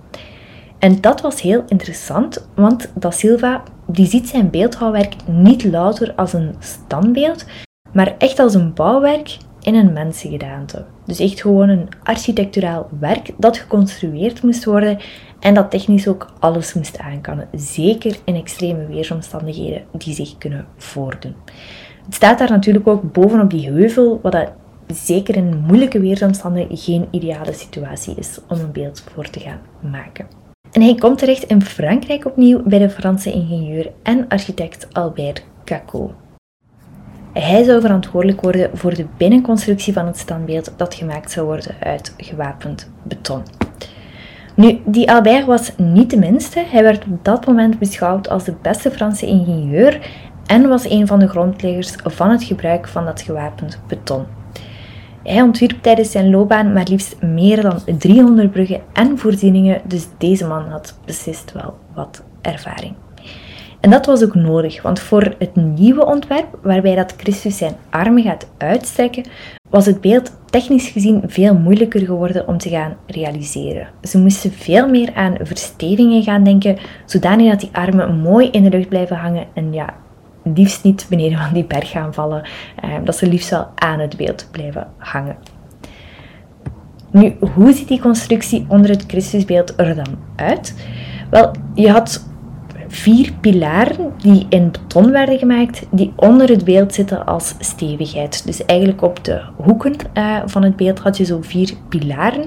[0.79, 6.33] En dat was heel interessant, want Da Silva die ziet zijn beeldhouwwerk niet louter als
[6.33, 7.45] een standbeeld,
[7.93, 10.85] maar echt als een bouwwerk in een mensengedaante.
[11.05, 14.97] Dus echt gewoon een architecturaal werk dat geconstrueerd moest worden
[15.39, 17.47] en dat technisch ook alles moest aankannen.
[17.53, 21.35] Zeker in extreme weersomstandigheden die zich kunnen voordoen.
[22.05, 24.51] Het staat daar natuurlijk ook bovenop die heuvel, wat dat
[24.87, 30.44] zeker in moeilijke weersomstandigheden geen ideale situatie is om een beeld voor te gaan maken.
[30.75, 36.11] En hij komt terecht in Frankrijk opnieuw bij de Franse ingenieur en architect Albert Cacot.
[37.33, 42.13] Hij zou verantwoordelijk worden voor de binnenconstructie van het standbeeld dat gemaakt zou worden uit
[42.17, 43.43] gewapend beton.
[44.55, 46.63] Nu, die Albert was niet de minste.
[46.67, 50.09] Hij werd op dat moment beschouwd als de beste Franse ingenieur
[50.45, 54.25] en was een van de grondleggers van het gebruik van dat gewapend beton.
[55.25, 60.47] Hij ontwierp tijdens zijn loopbaan maar liefst meer dan 300 bruggen en voorzieningen, dus deze
[60.47, 62.93] man had beslist wel wat ervaring.
[63.79, 68.23] En dat was ook nodig, want voor het nieuwe ontwerp, waarbij dat Christus zijn armen
[68.23, 69.23] gaat uitstrekken,
[69.69, 73.87] was het beeld technisch gezien veel moeilijker geworden om te gaan realiseren.
[74.01, 78.69] Ze moesten veel meer aan verstevingen gaan denken, zodanig dat die armen mooi in de
[78.69, 79.93] lucht blijven hangen en ja,
[80.53, 82.43] liefst niet beneden van die berg gaan vallen,
[82.81, 85.37] eh, dat ze liefst wel aan het beeld blijven hangen.
[87.11, 90.75] Nu, hoe ziet die constructie onder het Christusbeeld er dan uit?
[91.29, 92.25] Wel, je had
[92.87, 98.45] vier pilaren die in beton werden gemaakt, die onder het beeld zitten als stevigheid.
[98.45, 102.45] Dus eigenlijk op de hoeken uh, van het beeld had je zo vier pilaren.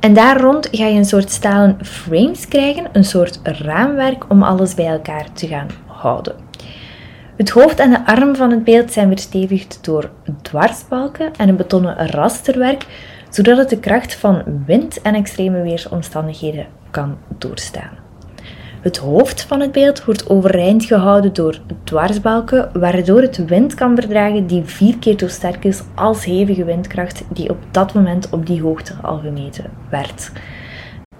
[0.00, 4.74] En daar rond ga je een soort stalen frames krijgen, een soort raamwerk om alles
[4.74, 6.34] bij elkaar te gaan houden.
[7.42, 10.10] Het hoofd en de arm van het beeld zijn verstevigd door
[10.42, 12.86] dwarsbalken en een betonnen rasterwerk,
[13.30, 17.98] zodat het de kracht van wind en extreme weersomstandigheden kan doorstaan.
[18.80, 24.46] Het hoofd van het beeld wordt overeind gehouden door dwarsbalken, waardoor het wind kan verdragen
[24.46, 28.62] die vier keer zo sterk is als hevige windkracht die op dat moment op die
[28.62, 30.32] hoogte al gemeten werd.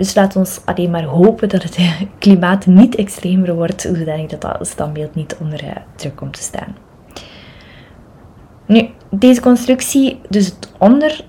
[0.02, 1.78] Dus laat ons alleen maar hopen dat het
[2.18, 6.76] klimaat niet extremer wordt, zodat dat, dat standbeeld niet onder eh, druk komt te staan.
[8.66, 11.24] Nu, deze constructie, dus het onder,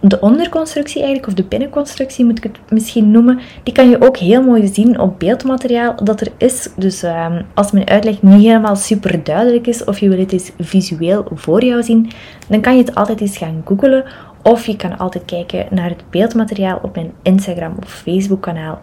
[0.00, 4.16] de onderconstructie eigenlijk, of de binnenconstructie moet ik het misschien noemen, die kan je ook
[4.16, 6.68] heel mooi zien op beeldmateriaal dat er is.
[6.76, 10.50] Dus ehm, als mijn uitleg niet helemaal super duidelijk is, of je wil het eens
[10.58, 12.10] visueel voor jou zien,
[12.48, 14.04] dan kan je het altijd eens gaan googlen
[14.44, 18.80] of je kan altijd kijken naar het beeldmateriaal op mijn Instagram of Facebook kanaal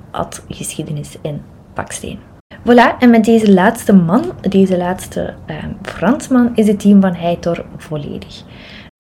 [0.49, 1.41] Geschiedenis in
[1.73, 2.19] Paksteen.
[2.63, 7.65] Voilà, en met deze laatste man, deze laatste uh, Fransman, is het team van Heitor
[7.77, 8.43] volledig.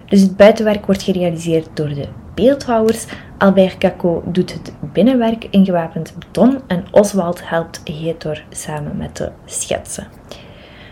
[0.05, 3.05] Dus het buitenwerk wordt gerealiseerd door de beeldhouwers.
[3.37, 9.31] Albert Cacot doet het binnenwerk in gewapend beton en Oswald helpt Heitor samen met de
[9.45, 10.07] schetsen.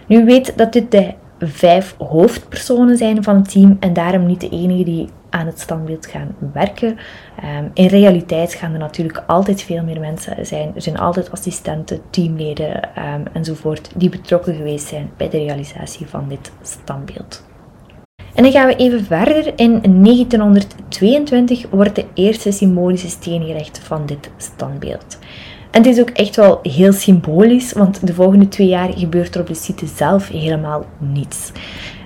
[0.08, 4.50] Nu weet dat dit de vijf hoofdpersonen zijn van het team en daarom niet de
[4.50, 6.98] enige die aan het standbeeld gaan werken.
[7.42, 10.72] Ehm, in realiteit gaan er natuurlijk altijd veel meer mensen zijn.
[10.76, 16.26] Er zijn altijd assistenten, teamleden um, enzovoort die betrokken geweest zijn bij de realisatie van
[16.28, 17.48] dit standbeeld.
[18.36, 19.54] En dan gaan we even verder.
[19.56, 25.20] In 1922 wordt de eerste symbolische steen gelegd van dit standbeeld.
[25.72, 29.42] En het is ook echt wel heel symbolisch, want de volgende twee jaar gebeurt er
[29.42, 31.52] op de site zelf helemaal niets.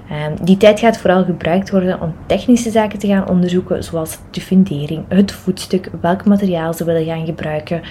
[0.10, 4.42] Ehm, die tijd gaat vooral gebruikt worden om technische zaken te gaan onderzoeken, zoals de
[4.42, 7.82] fundering, het voetstuk, welk materiaal ze willen gaan gebruiken.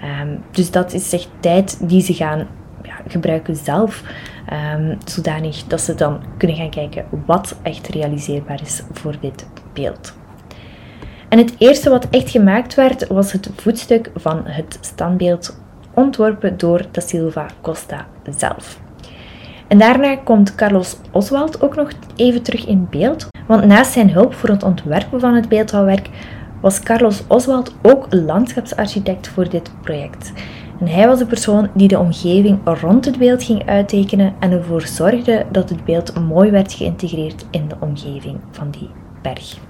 [0.00, 2.46] Ehm, dus dat is echt tijd die ze gaan
[2.82, 4.02] ja, gebruiken zelf,
[4.74, 10.18] um, zodanig dat ze dan kunnen gaan kijken wat echt realiseerbaar is voor dit beeld.
[11.30, 15.56] En het eerste wat echt gemaakt werd, was het voetstuk van het standbeeld,
[15.94, 18.80] ontworpen door Da Silva Costa zelf.
[19.68, 24.34] En daarna komt Carlos Oswald ook nog even terug in beeld, want naast zijn hulp
[24.34, 26.08] voor het ontwerpen van het beeldhouwwerk
[26.60, 30.32] was Carlos Oswald ook landschapsarchitect voor dit project.
[30.80, 34.82] En hij was de persoon die de omgeving rond het beeld ging uittekenen en ervoor
[34.86, 38.90] zorgde dat het beeld mooi werd geïntegreerd in de omgeving van die
[39.22, 39.69] berg.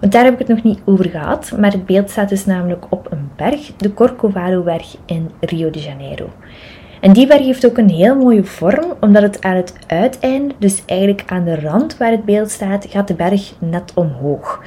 [0.00, 2.86] Want daar heb ik het nog niet over gehad, maar het beeld staat dus namelijk
[2.88, 6.28] op een berg, de Corcovado-berg in Rio de Janeiro.
[7.00, 10.82] En die berg heeft ook een heel mooie vorm, omdat het aan het uiteinde, dus
[10.86, 14.62] eigenlijk aan de rand waar het beeld staat, gaat de berg net omhoog.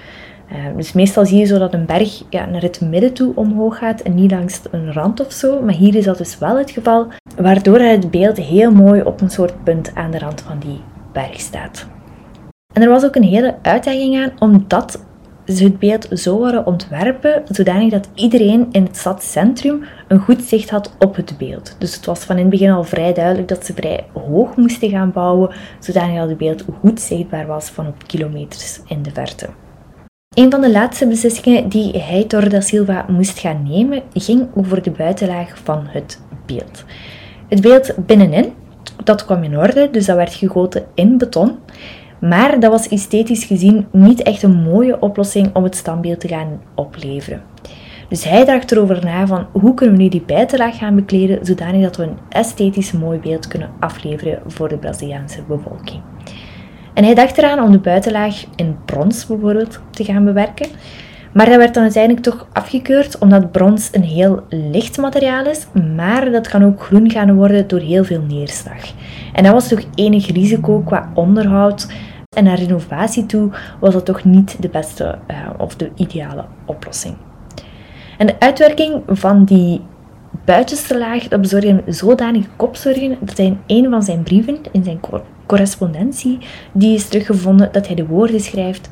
[0.51, 3.77] Uh, dus meestal zie je zo dat een berg ja, naar het midden toe omhoog
[3.77, 5.61] gaat en niet langs een rand of zo.
[5.61, 9.29] Maar hier is dat dus wel het geval, waardoor het beeld heel mooi op een
[9.29, 10.81] soort punt aan de rand van die
[11.13, 11.87] berg staat.
[12.73, 15.05] En er was ook een hele uitdaging aan om dat
[15.45, 20.95] het beeld zo worden ontwerpen zodanig dat iedereen in het stadscentrum een goed zicht had
[20.99, 21.75] op het beeld.
[21.77, 24.89] Dus het was van in het begin al vrij duidelijk dat ze vrij hoog moesten
[24.89, 29.49] gaan bouwen, zodanig dat het beeld goed zichtbaar was van op kilometers in de verte.
[30.35, 34.91] Een van de laatste beslissingen die Heitor da Silva moest gaan nemen, ging over de
[34.91, 36.83] buitenlaag van het beeld.
[37.47, 38.53] Het beeld binnenin,
[39.03, 41.57] dat kwam in orde, dus dat werd gegoten in beton.
[42.21, 46.61] Maar dat was esthetisch gezien niet echt een mooie oplossing om het standbeeld te gaan
[46.75, 47.41] opleveren.
[48.09, 51.81] Dus hij dacht erover na van hoe kunnen we nu die buitenlaag gaan bekleden zodanig
[51.81, 56.01] dat we een esthetisch mooi beeld kunnen afleveren voor de Braziliaanse bevolking.
[56.93, 60.67] En hij dacht eraan om de buitenlaag in brons bijvoorbeeld te gaan bewerken.
[61.33, 66.31] Maar dat werd dan uiteindelijk toch afgekeurd, omdat brons een heel licht materiaal is, maar
[66.31, 68.93] dat kan ook groen gaan worden door heel veel neerslag.
[69.33, 71.87] En dat was toch enig risico qua onderhoud.
[72.35, 77.15] En naar renovatie toe was dat toch niet de beste uh, of de ideale oplossing.
[78.17, 79.81] En de uitwerking van die
[80.45, 84.83] buitenste laag, dat bezorgde hem zodanige kopzorgen dat hij in een van zijn brieven, in
[84.83, 84.99] zijn
[85.45, 86.37] correspondentie,
[86.71, 88.89] die is teruggevonden dat hij de woorden schrijft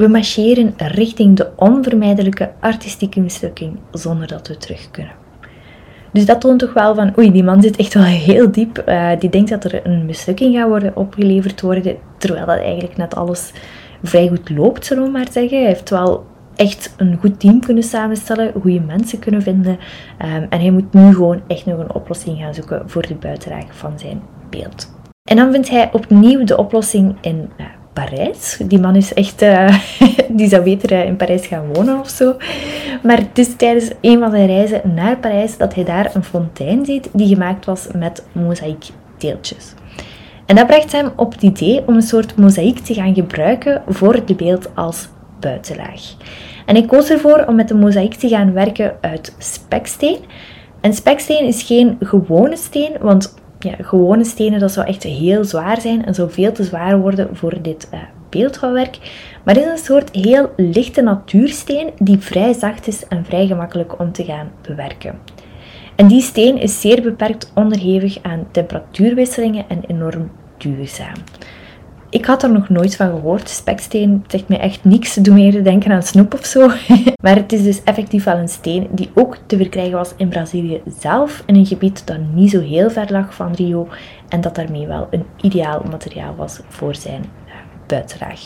[0.00, 5.19] we marcheren richting de onvermijdelijke artistieke mislukking zonder dat we terug kunnen.
[6.12, 8.82] Dus dat toont toch wel van, oei, die man zit echt wel heel diep.
[8.86, 13.14] Uh, die denkt dat er een mislukking gaat worden opgeleverd worden, terwijl dat eigenlijk net
[13.14, 13.52] alles
[14.02, 15.58] vrij goed loopt, zullen we maar zeggen.
[15.58, 16.24] Hij heeft wel
[16.56, 19.72] echt een goed team kunnen samenstellen, goede mensen kunnen vinden.
[19.72, 23.64] Um, en hij moet nu gewoon echt nog een oplossing gaan zoeken voor de buitenlaag
[23.70, 24.98] van zijn beeld.
[25.24, 28.58] En dan vindt hij opnieuw de oplossing in uh, Parijs.
[28.66, 29.78] Die man is echt, uh,
[30.38, 32.36] die zou beter uh, in Parijs gaan wonen of zo.
[33.02, 36.84] Maar het is tijdens een van zijn reizen naar Parijs dat hij daar een fontein
[36.84, 39.74] ziet die gemaakt was met mozaïekdeeltjes.
[40.46, 44.14] En dat bracht hem op het idee om een soort mozaïek te gaan gebruiken voor
[44.14, 45.08] het beeld als
[45.40, 46.00] buitenlaag.
[46.66, 50.18] En ik koos ervoor om met de mozaïek te gaan werken uit speksteen.
[50.80, 55.80] En speksteen is geen gewone steen, want ja, gewone stenen, dat zou echt heel zwaar
[55.80, 58.98] zijn en zou veel te zwaar worden voor dit uh, beeldhouwwerk.
[59.44, 63.98] Maar het is een soort heel lichte natuursteen die vrij zacht is en vrij gemakkelijk
[63.98, 65.18] om te gaan bewerken.
[65.96, 71.14] En die steen is zeer beperkt onderhevig aan temperatuurwisselingen en enorm duurzaam.
[72.10, 73.48] Ik had er nog nooit van gehoord.
[73.48, 75.14] Speksteen zegt me echt niks.
[75.14, 76.70] Doe meer denken aan snoep of zo.
[77.24, 80.82] maar het is dus effectief wel een steen die ook te verkrijgen was in Brazilië
[80.98, 81.42] zelf.
[81.46, 83.88] In een gebied dat niet zo heel ver lag van Rio.
[84.28, 87.52] En dat daarmee wel een ideaal materiaal was voor zijn uh,
[87.86, 88.40] buitenlaag.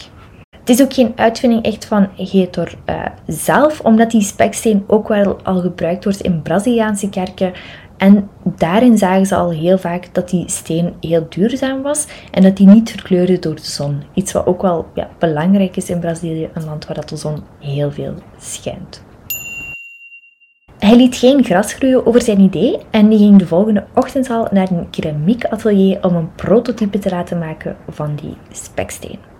[0.65, 5.39] Het is ook geen uitvinding echt van Getor uh, zelf, omdat die speksteen ook wel
[5.43, 7.53] al gebruikt wordt in Braziliaanse kerken
[7.97, 12.57] en daarin zagen ze al heel vaak dat die steen heel duurzaam was en dat
[12.57, 14.03] die niet verkleurde door de zon.
[14.15, 17.43] Iets wat ook wel ja, belangrijk is in Brazilië, een land waar dat de zon
[17.61, 19.03] heel veel schijnt.
[20.79, 24.49] Hij liet geen gras groeien over zijn idee en die ging de volgende ochtend al
[24.51, 29.34] naar een keramiekatelier om een prototype te laten maken van die speksteen.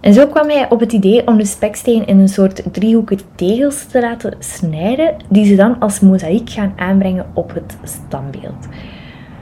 [0.00, 3.86] En zo kwam hij op het idee om de speksteen in een soort driehoekige tegels
[3.86, 8.68] te laten snijden, die ze dan als mozaïek gaan aanbrengen op het standbeeld.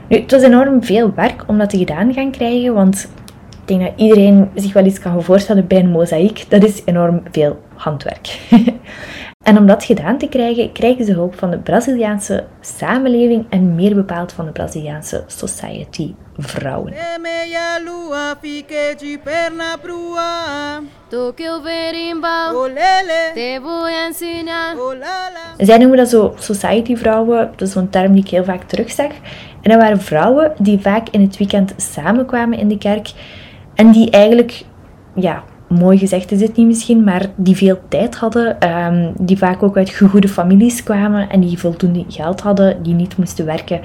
[0.09, 3.09] Nu, het was enorm veel werk om dat te gedaan gaan krijgen, want
[3.61, 6.45] ik denk dat iedereen zich wel iets kan voorstellen bij een mozaïek.
[6.49, 8.39] Dat is enorm veel handwerk.
[9.47, 13.95] en om dat gedaan te krijgen, krijgen ze hulp van de Braziliaanse samenleving en meer
[13.95, 16.93] bepaald van de Braziliaanse Society vrouwen.
[25.57, 29.11] Zij noemen dat zo society vrouwen, dat is zo'n term die ik heel vaak terugzag.
[29.61, 33.11] En dat waren vrouwen die vaak in het weekend samenkwamen in de kerk
[33.75, 34.63] en die eigenlijk,
[35.15, 39.63] ja, mooi gezegd is het niet misschien, maar die veel tijd hadden, um, die vaak
[39.63, 43.81] ook uit goede families kwamen en die voldoende geld hadden, die niet moesten werken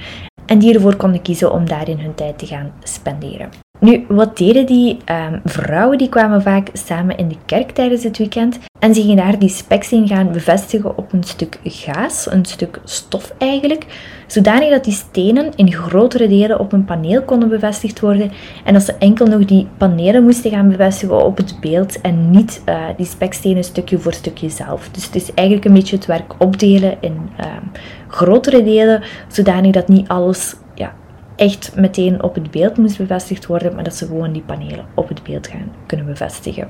[0.47, 3.49] en die ervoor konden kiezen om daarin hun tijd te gaan spenderen.
[3.81, 4.97] Nu, wat deden die
[5.31, 5.99] um, vrouwen?
[5.99, 9.49] Die kwamen vaak samen in de kerk tijdens het weekend en ze gingen daar die
[9.49, 13.87] speksteen gaan bevestigen op een stuk gaas, een stuk stof eigenlijk,
[14.33, 18.33] zodanig dat die stenen in grotere delen op een paneel konden bevestigd worden
[18.65, 22.63] en dat ze enkel nog die panelen moesten gaan bevestigen op het beeld en niet
[22.69, 24.89] uh, die spekstenen stukje voor stukje zelf.
[24.89, 27.71] Dus het is eigenlijk een beetje het werk opdelen in um,
[28.09, 30.95] grotere delen, zodanig dat niet alles ja,
[31.37, 35.09] echt meteen op het beeld moest bevestigd worden, maar dat ze gewoon die panelen op
[35.09, 36.69] het beeld gaan kunnen bevestigen.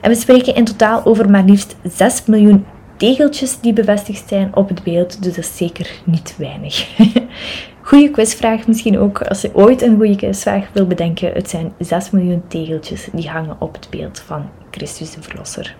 [0.00, 2.64] En we spreken in totaal over maar liefst 6 miljoen
[3.02, 6.88] tegeltjes die bevestigd zijn op het beeld, dus dat is zeker niet weinig.
[7.88, 11.32] Goede quizvraag misschien ook, als je ooit een goede quizvraag wil bedenken.
[11.32, 15.76] Het zijn 6 miljoen tegeltjes die hangen op het beeld van Christus de Verlosser.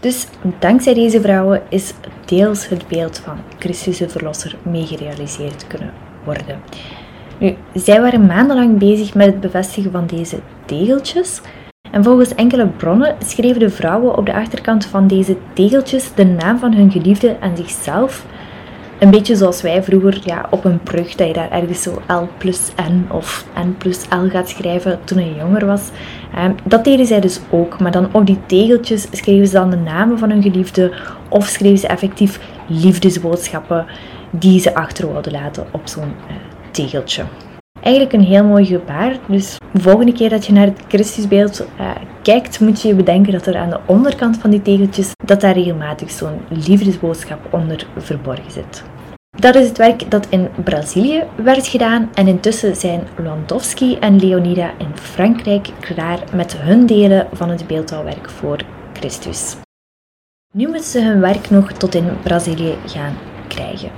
[0.00, 0.26] Dus
[0.58, 1.92] dankzij deze vrouwen is
[2.24, 5.92] deels het beeld van Christus de Verlosser meegerealiseerd kunnen
[6.24, 6.60] worden.
[7.38, 11.40] Nu, zij waren maandenlang bezig met het bevestigen van deze tegeltjes.
[11.90, 16.58] En volgens enkele bronnen schreven de vrouwen op de achterkant van deze tegeltjes de naam
[16.58, 18.26] van hun geliefde en zichzelf.
[18.98, 22.28] Een beetje zoals wij vroeger ja, op een brug, dat je daar ergens zo L
[22.38, 25.90] plus N of N plus L gaat schrijven toen je jonger was.
[26.34, 29.76] Ehm, dat deden zij dus ook, maar dan op die tegeltjes schreven ze dan de
[29.76, 30.92] namen van hun geliefde
[31.28, 33.86] of schreven ze effectief liefdesboodschappen
[34.30, 36.34] die ze achter wilden laten op zo'n uh,
[36.70, 37.24] tegeltje.
[37.86, 39.18] Eigenlijk een heel mooi gebaar.
[39.28, 41.90] Dus de volgende keer dat je naar het Christusbeeld uh,
[42.22, 45.54] kijkt, moet je je bedenken dat er aan de onderkant van die tegeltjes, dat daar
[45.54, 48.84] regelmatig zo'n liefdesboodschap onder verborgen zit.
[49.38, 54.70] Dat is het werk dat in Brazilië werd gedaan en intussen zijn Landowski en Leonida
[54.78, 58.58] in Frankrijk klaar met hun delen van het beeldhouwwerk voor
[58.92, 59.56] Christus.
[60.52, 63.14] Nu moeten ze hun werk nog tot in Brazilië gaan
[63.48, 63.90] krijgen.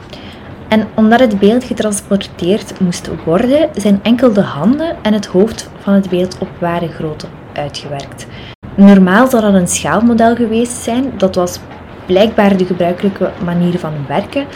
[0.68, 5.92] En omdat het beeld getransporteerd moest worden, zijn enkel de handen en het hoofd van
[5.92, 8.26] het beeld op ware grootte uitgewerkt.
[8.74, 11.60] Normaal zou dat een schaalmodel geweest zijn, dat was
[12.06, 14.46] blijkbaar de gebruikelijke manier van werken,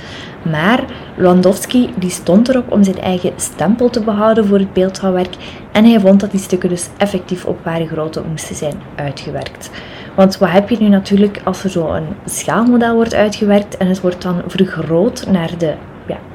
[0.50, 0.84] maar
[1.16, 5.36] Landowski die stond erop om zijn eigen stempel te behouden voor het beeldhouwwerk
[5.72, 9.70] en hij vond dat die stukken dus effectief op ware grootte moesten zijn uitgewerkt.
[10.14, 14.00] Want wat heb je nu natuurlijk als er zo een schaalmodel wordt uitgewerkt en het
[14.00, 15.74] wordt dan vergroot naar de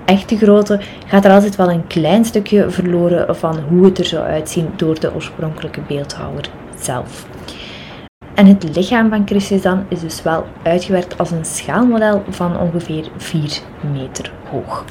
[0.05, 4.25] echte grootte, gaat er altijd wel een klein stukje verloren van hoe het er zou
[4.25, 7.27] uitzien door de oorspronkelijke beeldhouwer zelf.
[8.37, 13.09] En het lichaam van Christus dan is dus wel uitgewerkt als een schaalmodel van ongeveer
[13.17, 13.59] 4
[13.93, 14.85] meter hoog.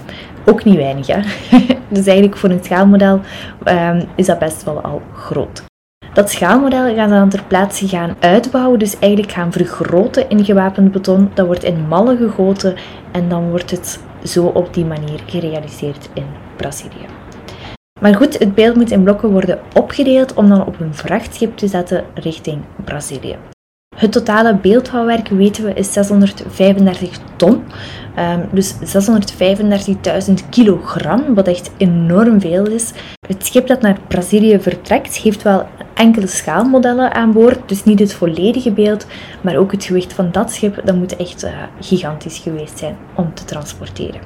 [0.45, 1.21] Ook niet weinig, hè?
[1.89, 3.21] dus eigenlijk voor een schaalmodel
[3.65, 5.65] um, is dat best wel al groot.
[6.13, 10.93] Dat schaalmodel gaan ze dan ter plaatse gaan uitbouwen, dus eigenlijk gaan vergroten in gewapend
[10.93, 11.31] beton.
[11.35, 12.75] Dat wordt in mallen gegoten
[13.13, 17.07] en dan wordt het zo op die manier gerealiseerd in Brazilië.
[18.01, 21.69] Maar goed, het beeld moet in blokken worden opgedeeld om dan op een vrachtschip te
[21.69, 23.37] zetten richting Brazilië.
[23.97, 27.65] Het totale beeldhouwwerk, weten we, is 635 ton.
[28.19, 32.93] Um, dus 635.000 kilogram, wat echt enorm veel is.
[33.27, 35.67] Het schip dat naar Brazilië vertrekt, heeft wel
[35.97, 37.69] enkele schaalmodellen aan boord.
[37.69, 39.07] Dus niet het volledige beeld,
[39.41, 43.35] maar ook het gewicht van dat schip, dat moet echt uh, gigantisch geweest zijn om
[43.35, 44.21] te transporteren.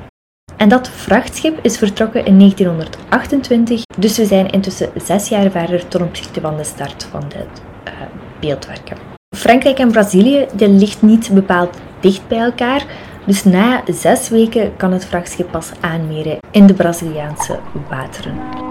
[0.56, 6.02] En dat vrachtschip is vertrokken in 1928, dus we zijn intussen zes jaar verder ten
[6.02, 7.92] opzichte van de start van het uh,
[8.40, 8.96] beeldwerken.
[9.36, 12.84] Frankrijk en Brazilië die ligt niet bepaald dicht bij elkaar,
[13.26, 17.58] dus na zes weken kan het vrachtschip pas aanmeren in de Braziliaanse
[17.88, 18.69] wateren.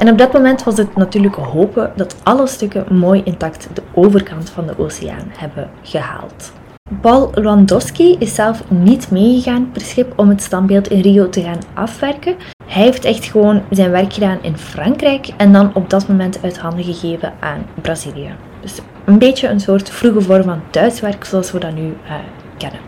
[0.00, 4.50] En op dat moment was het natuurlijk hopen dat alle stukken mooi intact de overkant
[4.50, 6.52] van de oceaan hebben gehaald.
[7.00, 11.58] Paul Lewandowski is zelf niet meegegaan per schip om het standbeeld in Rio te gaan
[11.74, 12.36] afwerken.
[12.66, 16.58] Hij heeft echt gewoon zijn werk gedaan in Frankrijk en dan op dat moment uit
[16.58, 18.34] handen gegeven aan Brazilië.
[18.60, 22.14] Dus een beetje een soort vroege vorm van thuiswerk zoals we dat nu uh,
[22.56, 22.80] kennen.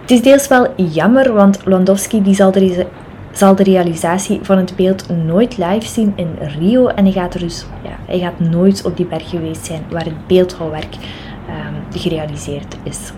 [0.00, 2.86] Het is deels wel jammer, want Lewandowski die zal er
[3.32, 6.86] zal de realisatie van het beeld nooit live zien in Rio.
[6.86, 10.04] En hij gaat er dus ja, hij gaat nooit op die berg geweest zijn waar
[10.04, 13.12] het beeldhouwwerk um, gerealiseerd is.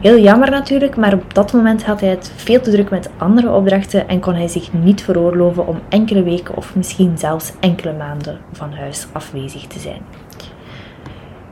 [0.00, 3.50] Heel jammer natuurlijk, maar op dat moment had hij het veel te druk met andere
[3.50, 8.38] opdrachten en kon hij zich niet veroorloven om enkele weken of misschien zelfs enkele maanden
[8.52, 10.02] van huis afwezig te zijn.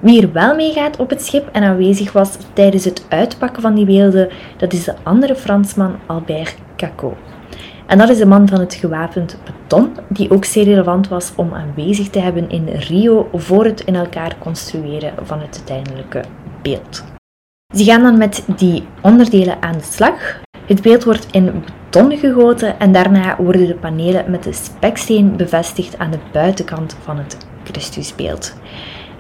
[0.01, 3.85] Wie er wel meegaat op het schip en aanwezig was tijdens het uitpakken van die
[3.85, 7.28] beelden, dat is de andere Fransman Albert Cacot.
[7.89, 11.55] En dat is de man van het gewapend beton, die ook zeer relevant was om
[11.55, 16.25] aanwezig te hebben in Rio voor het in elkaar construeren van het uiteindelijke
[16.63, 17.05] beeld.
[17.77, 20.41] Ze gaan dan met die onderdelen aan de slag.
[20.67, 25.99] Het beeld wordt in beton gegoten en daarna worden de panelen met de speksteen bevestigd
[25.99, 28.55] aan de buitenkant van het Christusbeeld.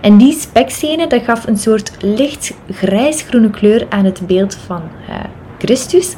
[0.00, 5.14] En die spekstenen gaf een soort licht grijsgroene kleur aan het beeld van uh,
[5.58, 6.16] Christus.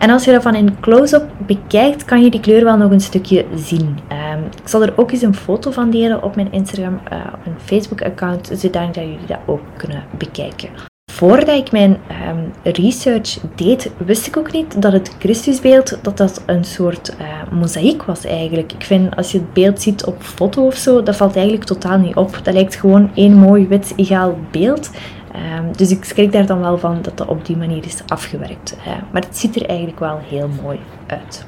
[0.00, 3.00] En als je dat van in close-up bekijkt, kan je die kleur wel nog een
[3.00, 3.98] stukje zien.
[4.32, 7.44] Um, ik zal er ook eens een foto van delen op mijn Instagram, uh, op
[7.44, 10.68] mijn Facebook-account, zodat jullie dat ook kunnen bekijken.
[11.12, 11.96] Voordat ik mijn
[12.28, 17.26] um, research deed, wist ik ook niet dat het Christusbeeld dat dat een soort uh,
[17.58, 18.72] mozaïek was eigenlijk.
[18.72, 21.98] Ik vind als je het beeld ziet op foto of zo, dat valt eigenlijk totaal
[21.98, 22.40] niet op.
[22.42, 24.90] Dat lijkt gewoon één mooi wit egaal beeld.
[25.34, 28.76] Um, dus ik schrik daar dan wel van dat dat op die manier is afgewerkt.
[29.12, 31.44] Maar het ziet er eigenlijk wel heel mooi uit.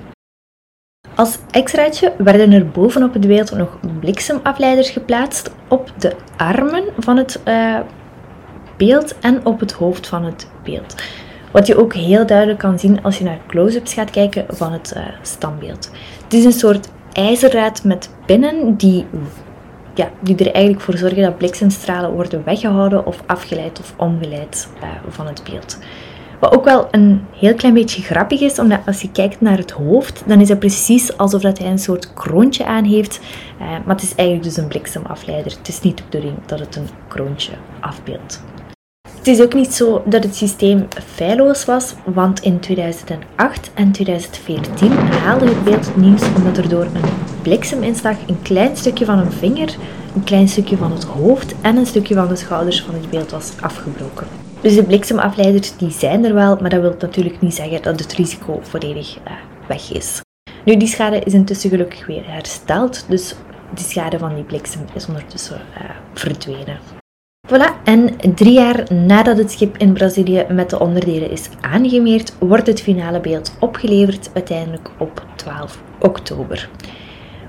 [1.14, 7.40] Als extraatje werden er bovenop het beeld nog bliksemafleiders geplaatst op de armen van het
[7.48, 7.78] uh,
[8.76, 11.02] beeld en op het hoofd van het beeld.
[11.50, 14.92] Wat je ook heel duidelijk kan zien als je naar close-ups gaat kijken van het
[14.96, 15.90] uh, standbeeld.
[16.24, 19.06] Het is een soort ijzerdraad met pinnen die
[19.94, 24.88] ja, die er eigenlijk voor zorgen dat bliksemstralen worden weggehouden of afgeleid of omgeleid uh,
[25.08, 25.78] van het beeld.
[26.40, 29.70] Wat ook wel een heel klein beetje grappig is, omdat als je kijkt naar het
[29.70, 33.20] hoofd, dan is het precies alsof dat hij een soort kroontje aan heeft.
[33.60, 35.52] Uh, maar het is eigenlijk dus een bliksemafleider.
[35.52, 38.42] Het is niet de bedoeling dat het een kroontje afbeeldt.
[39.22, 44.92] Het is ook niet zo dat het systeem feilloos was, want in 2008 en 2014
[44.92, 47.10] haalde het beeld nieuws omdat er door een
[47.42, 49.76] blikseminslag een klein stukje van een vinger,
[50.14, 53.30] een klein stukje van het hoofd en een stukje van de schouders van het beeld
[53.30, 54.26] was afgebroken.
[54.60, 58.12] Dus de bliksemafleiders die zijn er wel, maar dat wil natuurlijk niet zeggen dat het
[58.12, 59.32] risico volledig uh,
[59.68, 60.20] weg is.
[60.64, 63.34] Nu, die schade is intussen gelukkig weer hersteld, dus
[63.74, 67.01] de schade van die bliksem is ondertussen uh, verdwenen.
[67.48, 72.66] Voilà, en drie jaar nadat het schip in Brazilië met de onderdelen is aangemeerd, wordt
[72.66, 76.68] het finale beeld opgeleverd, uiteindelijk op 12 oktober.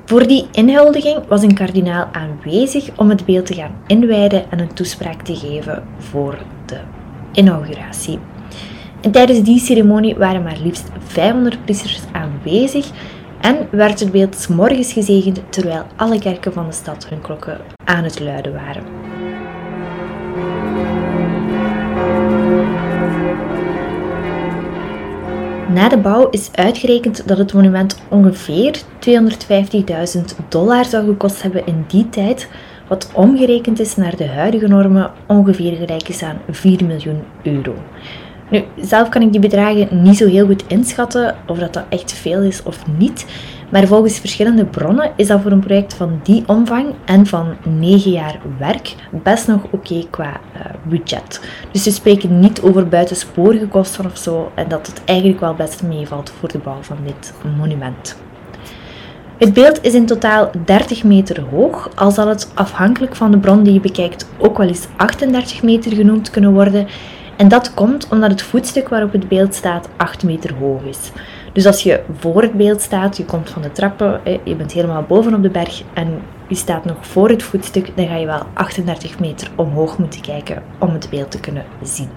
[0.05, 4.73] Voor die inhuldiging was een kardinaal aanwezig om het beeld te gaan inwijden en een
[4.73, 6.79] toespraak te geven voor de
[7.31, 8.19] inauguratie.
[9.01, 12.89] En tijdens die ceremonie waren maar liefst 500 priesters aanwezig
[13.41, 18.03] en werd het beeld morgens gezegend terwijl alle kerken van de stad hun klokken aan
[18.03, 19.12] het luiden waren.
[25.73, 31.85] Na de bouw is uitgerekend dat het monument ongeveer 250.000 dollar zou gekost hebben in
[31.87, 32.49] die tijd,
[32.87, 37.73] wat omgerekend is naar de huidige normen ongeveer gelijk is aan 4 miljoen euro.
[38.49, 42.11] Nu, zelf kan ik die bedragen niet zo heel goed inschatten of dat, dat echt
[42.11, 43.25] veel is of niet.
[43.73, 48.11] Maar volgens verschillende bronnen is dat voor een project van die omvang en van 9
[48.11, 51.41] jaar werk best nog oké qua uh, budget.
[51.71, 55.83] Dus we spreken niet over buitensporige kosten of zo en dat het eigenlijk wel best
[55.83, 58.17] meevalt voor de bouw van dit monument.
[59.37, 63.63] Het beeld is in totaal 30 meter hoog, al zal het afhankelijk van de bron
[63.63, 66.87] die je bekijkt ook wel eens 38 meter genoemd kunnen worden.
[67.35, 71.11] En dat komt omdat het voetstuk waarop het beeld staat 8 meter hoog is.
[71.53, 75.03] Dus als je voor het beeld staat, je komt van de trappen, je bent helemaal
[75.03, 78.43] boven op de berg en je staat nog voor het voetstuk, dan ga je wel
[78.53, 82.09] 38 meter omhoog moeten kijken om het beeld te kunnen zien.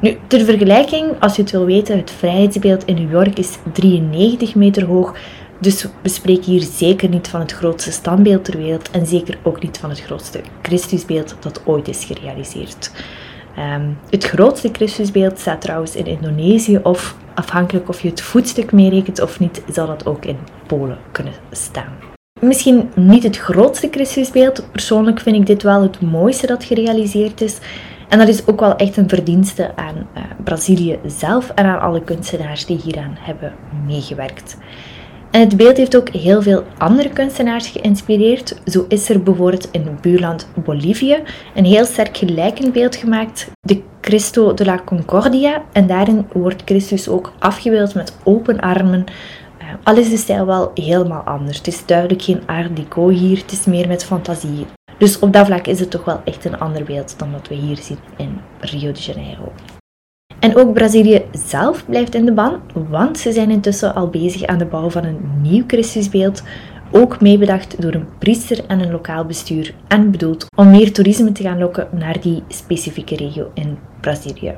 [0.00, 4.54] Nu, ter vergelijking, als je het wil weten, het vrijheidsbeeld in New York is 93
[4.54, 5.14] meter hoog.
[5.58, 9.62] Dus we spreken hier zeker niet van het grootste standbeeld ter wereld en zeker ook
[9.62, 12.90] niet van het grootste Christusbeeld dat ooit is gerealiseerd.
[13.56, 19.20] Ehm, het grootste Christusbeeld staat trouwens in Indonesië of afhankelijk of je het voetstuk meerekent
[19.20, 21.92] of niet, zal dat ook in Polen kunnen staan.
[22.40, 27.58] Misschien niet het grootste Christusbeeld, persoonlijk vind ik dit wel het mooiste dat gerealiseerd is.
[28.08, 32.02] En dat is ook wel echt een verdienste aan uh, Brazilië zelf en aan alle
[32.02, 33.54] kunstenaars die hieraan hebben
[33.86, 34.56] meegewerkt.
[35.36, 38.60] En het beeld heeft ook heel veel andere kunstenaars geïnspireerd.
[38.66, 41.16] Zo is er bijvoorbeeld in buurland Bolivie
[41.54, 45.62] een heel sterk gelijkend beeld gemaakt, de Cristo de la Concordia.
[45.72, 49.04] En daarin wordt Christus ook afgebeeld met open armen.
[49.60, 51.56] Uh, al is de stijl wel helemaal anders.
[51.56, 54.66] Het is duidelijk geen art deco hier, het is meer met fantasie.
[54.98, 57.54] Dus op dat vlak is het toch wel echt een ander beeld dan wat we
[57.54, 59.52] hier zien in Rio de Janeiro.
[60.38, 64.58] En ook Brazilië zelf blijft in de ban, want ze zijn intussen al bezig aan
[64.58, 66.42] de bouw van een nieuw Christusbeeld,
[66.90, 71.42] ook meebedacht door een priester en een lokaal bestuur en bedoeld om meer toerisme te
[71.42, 74.54] gaan lokken naar die specifieke regio in Brazilië.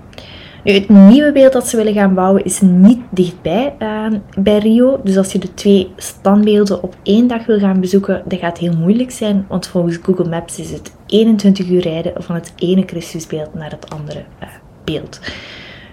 [0.65, 4.07] Nu, het nieuwe beeld dat ze willen gaan bouwen is niet dichtbij uh,
[4.39, 5.01] bij Rio.
[5.05, 8.77] Dus als je de twee standbeelden op één dag wil gaan bezoeken, dat gaat heel
[8.77, 9.47] moeilijk zijn.
[9.49, 13.91] Want volgens Google Maps is het 21 uur rijden van het ene Christusbeeld naar het
[13.91, 14.49] andere uh,
[14.85, 15.21] beeld.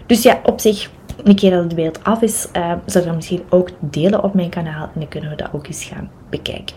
[0.06, 0.90] Dus ja, op zich,
[1.24, 4.34] een keer dat het beeld af is, uh, zal ik dat misschien ook delen op
[4.34, 6.76] mijn kanaal en dan kunnen we dat ook eens gaan bekijken.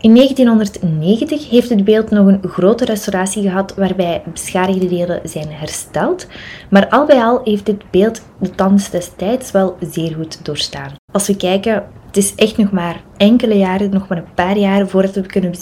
[0.00, 6.26] In 1990 heeft het beeld nog een grote restauratie gehad waarbij beschadigde delen zijn hersteld,
[6.70, 10.94] maar al bij al heeft dit beeld de tand des tijds wel zeer goed doorstaan.
[11.12, 14.88] Als we kijken, het is echt nog maar enkele jaren, nog maar een paar jaar
[14.88, 15.54] voordat we kunnen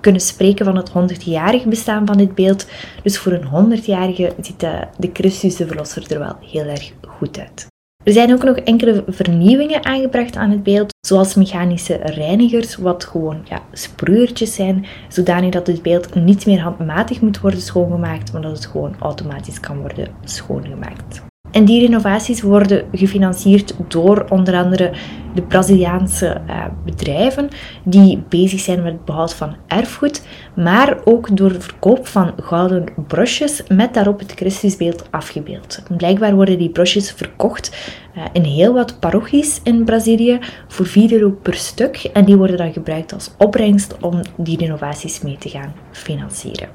[0.00, 2.66] kunnen spreken van het 100-jarig bestaan van dit beeld.
[3.02, 7.38] Dus voor een 100-jarige ziet de, de Christus de Verlosser er wel heel erg goed
[7.38, 7.66] uit.
[8.04, 13.40] Er zijn ook nog enkele vernieuwingen aangebracht aan het beeld, zoals mechanische reinigers, wat gewoon
[13.44, 13.62] ja,
[14.32, 18.96] zijn, zodanig dat het beeld niet meer handmatig moet worden schoongemaakt, maar dat het gewoon
[18.98, 21.27] automatisch kan worden schoongemaakt.
[21.50, 24.92] En die renovaties worden gefinancierd door onder andere
[25.34, 27.48] de Braziliaanse uh, bedrijven
[27.84, 30.22] die bezig zijn met het behoud van erfgoed,
[30.54, 35.82] maar ook door de verkoop van gouden brosjes met daarop het Christusbeeld afgebeeld.
[35.96, 37.76] Blijkbaar worden die brosjes verkocht
[38.16, 40.38] uh, in heel wat parochies in Brazilië
[40.68, 45.20] voor 4 euro per stuk en die worden dan gebruikt als opbrengst om die renovaties
[45.20, 46.68] mee te gaan financieren.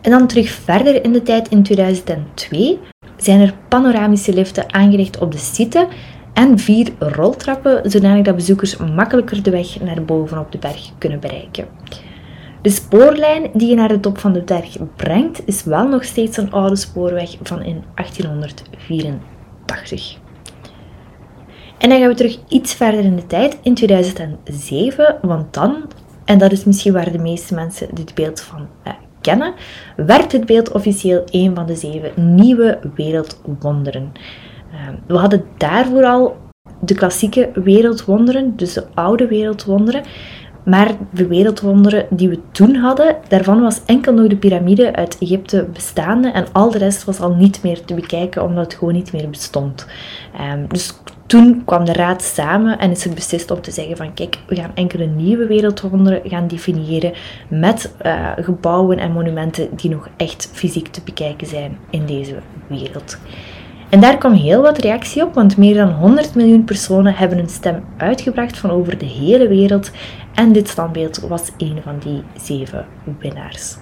[0.00, 2.78] En dan terug verder in de tijd in 2002
[3.16, 5.88] zijn er panoramische liften aangelegd op de site
[6.32, 11.20] en vier roltrappen, zodanig dat bezoekers makkelijker de weg naar boven op de berg kunnen
[11.20, 11.66] bereiken.
[12.62, 16.36] De spoorlijn die je naar de top van de berg brengt, is wel nog steeds
[16.36, 20.18] een oude spoorweg van in 1884.
[21.78, 25.76] En dan gaan we terug iets verder in de tijd, in 2007, want dan,
[26.24, 28.92] en dat is misschien waar de meeste mensen dit beeld van eh,
[29.96, 34.12] werd het beeld officieel een van de zeven nieuwe wereldwonderen.
[34.72, 36.36] Uh, we hadden daarvoor al
[36.80, 40.02] de klassieke wereldwonderen, dus de oude wereldwonderen.
[40.64, 45.66] Maar de wereldwonderen die we toen hadden, daarvan was enkel nog de piramide uit Egypte
[45.72, 49.12] bestaande en al de rest was al niet meer te bekijken omdat het gewoon niet
[49.12, 49.86] meer bestond.
[50.52, 50.94] Um, dus
[51.26, 54.54] toen kwam de raad samen en is er beslist om te zeggen van kijk, we
[54.54, 57.12] gaan enkele nieuwe wereldwonderen gaan definiëren
[57.48, 63.18] met uh, gebouwen en monumenten die nog echt fysiek te bekijken zijn in deze wereld.
[63.88, 67.48] En daar kwam heel wat reactie op, want meer dan 100 miljoen personen hebben een
[67.48, 69.90] stem uitgebracht van over de hele wereld.
[70.34, 72.86] En dit standbeeld was een van die zeven
[73.18, 73.76] winnaars.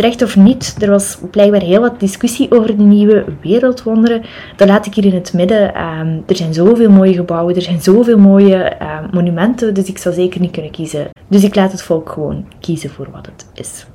[0.00, 4.22] Terecht of niet, er was blijkbaar heel wat discussie over de nieuwe wereldwonderen.
[4.56, 5.74] Dat laat ik hier in het midden.
[5.74, 10.14] Ehm, er zijn zoveel mooie gebouwen, er zijn zoveel mooie ehm, monumenten, dus ik zou
[10.14, 11.08] zeker niet kunnen kiezen.
[11.28, 13.86] Dus ik laat het volk gewoon kiezen voor wat het is.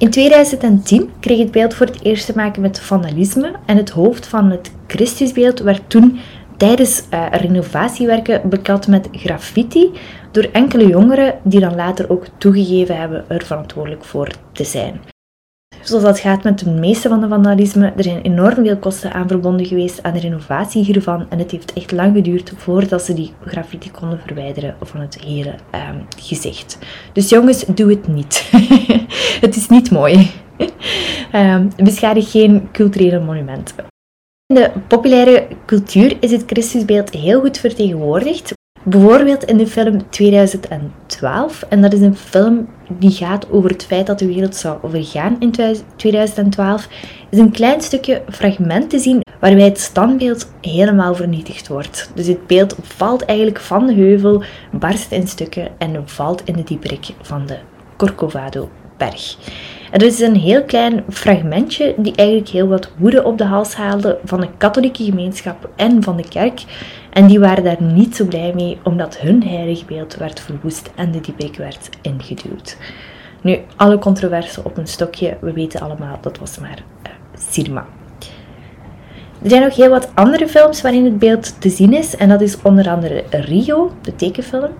[0.00, 4.26] In 2010 kreeg het beeld voor het eerst te maken met vandalisme en het hoofd
[4.26, 6.18] van het Christusbeeld werd toen
[6.56, 9.90] tijdens uh, renovatiewerken beklad met graffiti
[10.32, 15.00] door enkele jongeren die dan later ook toegegeven hebben er verantwoordelijk voor te zijn.
[15.82, 19.28] Zoals dat gaat met de meeste van de vandalisme, er zijn enorm veel kosten aan
[19.28, 23.32] verbonden geweest aan de renovatie hiervan en het heeft echt lang geduurd voordat ze die
[23.44, 26.78] graffiti konden verwijderen van het hele ehm, gezicht.
[27.12, 28.50] Dus jongens, doe het niet.
[29.46, 30.30] het is niet mooi.
[31.76, 33.84] beschadig geen culturele monumenten.
[34.46, 38.52] In de populaire cultuur is het Christusbeeld heel goed vertegenwoordigd.
[38.84, 41.62] Bijvoorbeeld in de film 2012.
[41.68, 45.36] En dat is een film die gaat over het feit dat de wereld zou vergaan
[45.38, 45.54] in
[45.96, 46.88] 2012.
[47.30, 52.10] Is een klein stukje fragment te zien waarbij het standbeeld helemaal vernietigd wordt.
[52.14, 56.64] Dus het beeld valt eigenlijk van de heuvel, barst in stukken en valt in de
[56.64, 57.58] dieperik van de
[57.96, 59.36] Corcovado-berg.
[59.92, 63.74] En dat is een heel klein fragmentje die eigenlijk heel wat woede op de hals
[63.74, 66.64] haalde van de katholieke gemeenschap en van de kerk.
[67.10, 71.10] En die waren daar niet zo blij mee, omdat hun heilig beeld werd verwoest en
[71.10, 72.76] de dieperik werd ingeduwd.
[73.40, 76.82] Nu, alle controverse op een stokje, we weten allemaal, dat was maar
[77.46, 77.76] uh.
[79.42, 82.40] Er zijn nog heel wat andere films waarin het beeld te zien is, en dat
[82.40, 84.70] is onder andere Rio, de tekenfilm,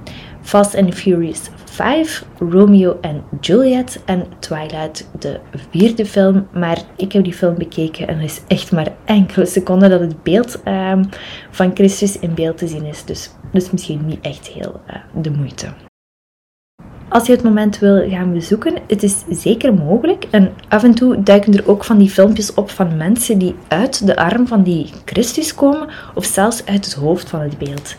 [0.43, 5.41] Fast and Furious 5, Romeo en Juliet en Twilight, de
[5.71, 6.47] vierde film.
[6.53, 10.23] Maar ik heb die film bekeken en er is echt maar enkele seconden dat het
[10.23, 11.09] beeld um,
[11.51, 13.05] van Christus in beeld te zien is.
[13.05, 15.67] Dus is misschien niet echt heel uh, de moeite.
[17.09, 20.27] Als je het moment wil gaan bezoeken, het is zeker mogelijk.
[20.31, 24.07] En af en toe duiken er ook van die filmpjes op van mensen die uit
[24.07, 27.97] de arm van die Christus komen of zelfs uit het hoofd van het beeld.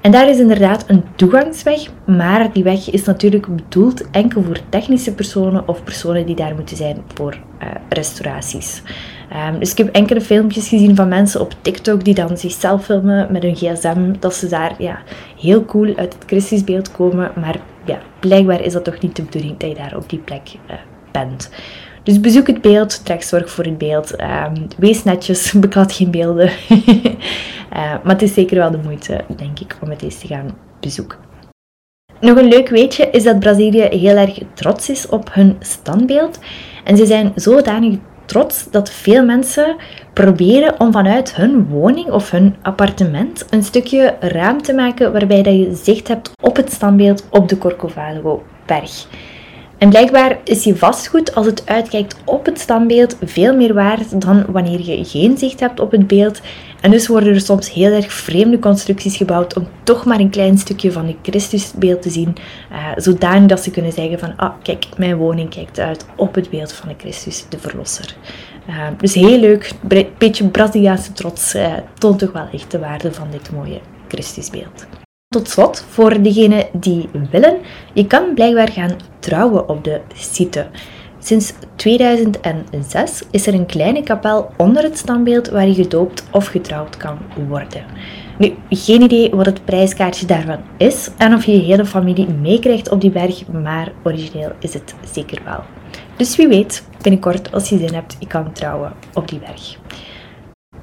[0.00, 5.14] En daar is inderdaad een toegangsweg, maar die weg is natuurlijk bedoeld enkel voor technische
[5.14, 8.82] personen of personen die daar moeten zijn voor uh, restauraties.
[9.52, 13.32] Um, dus ik heb enkele filmpjes gezien van mensen op TikTok die dan zichzelf filmen
[13.32, 14.98] met hun gsm, dat ze daar ja,
[15.40, 19.58] heel cool uit het Christusbeeld komen, maar ja, blijkbaar is dat toch niet de bedoeling
[19.58, 20.76] dat je daar op die plek uh,
[21.12, 21.50] bent.
[22.08, 24.20] Dus bezoek het beeld, trek zorg voor het beeld.
[24.20, 26.50] Um, wees netjes, beklad geen beelden.
[26.68, 26.74] uh,
[28.04, 31.18] maar het is zeker wel de moeite, denk ik, om het eens te gaan bezoeken.
[32.20, 36.38] Nog een leuk weetje is dat Brazilië heel erg trots is op hun standbeeld.
[36.84, 39.76] En ze zijn zodanig trots dat veel mensen
[40.12, 45.54] proberen om vanuit hun woning of hun appartement een stukje ruimte te maken waarbij dat
[45.54, 49.06] je zicht hebt op het standbeeld op de Corcovado berg.
[49.78, 54.44] En blijkbaar is je vastgoed, als het uitkijkt op het standbeeld, veel meer waard dan
[54.48, 56.40] wanneer je geen zicht hebt op het beeld.
[56.80, 60.58] En dus worden er soms heel erg vreemde constructies gebouwd om toch maar een klein
[60.58, 62.36] stukje van het Christusbeeld te zien.
[62.72, 66.50] Uh, zodanig dat ze kunnen zeggen van, ah, kijk, mijn woning kijkt uit op het
[66.50, 68.16] beeld van de Christus, de Verlosser.
[68.68, 73.12] Uh, dus heel leuk, een beetje Braziliaanse trots uh, toont toch wel echt de waarde
[73.12, 74.86] van dit mooie Christusbeeld.
[75.28, 77.56] Tot slot, voor degenen die willen,
[77.92, 80.66] je kan blijkbaar gaan trouwen op de site.
[81.18, 86.96] Sinds 2006 is er een kleine kapel onder het standbeeld waar je gedoopt of getrouwd
[86.96, 87.18] kan
[87.48, 87.84] worden.
[88.38, 92.90] Nu, geen idee wat het prijskaartje daarvan is en of je je hele familie meekrijgt
[92.90, 95.60] op die berg, maar origineel is het zeker wel.
[96.16, 99.76] Dus wie weet, binnenkort als je zin hebt, je kan trouwen op die berg.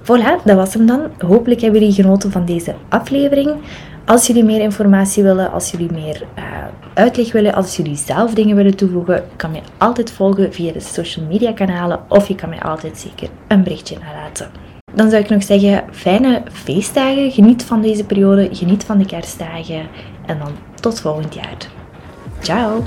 [0.01, 1.11] Voilà, dat was hem dan.
[1.17, 3.55] Hopelijk hebben jullie genoten van deze aflevering.
[4.05, 6.43] Als jullie meer informatie willen, als jullie meer uh,
[6.93, 11.25] uitleg willen, als jullie zelf dingen willen toevoegen, kan je altijd volgen via de social
[11.25, 14.49] media kanalen of je kan mij altijd zeker een berichtje nalaten.
[14.93, 17.31] Dan zou ik nog zeggen, fijne feestdagen.
[17.31, 19.87] Geniet van deze periode, geniet van de kerstdagen
[20.25, 21.57] en dan tot volgend jaar.
[22.39, 22.83] Ciao!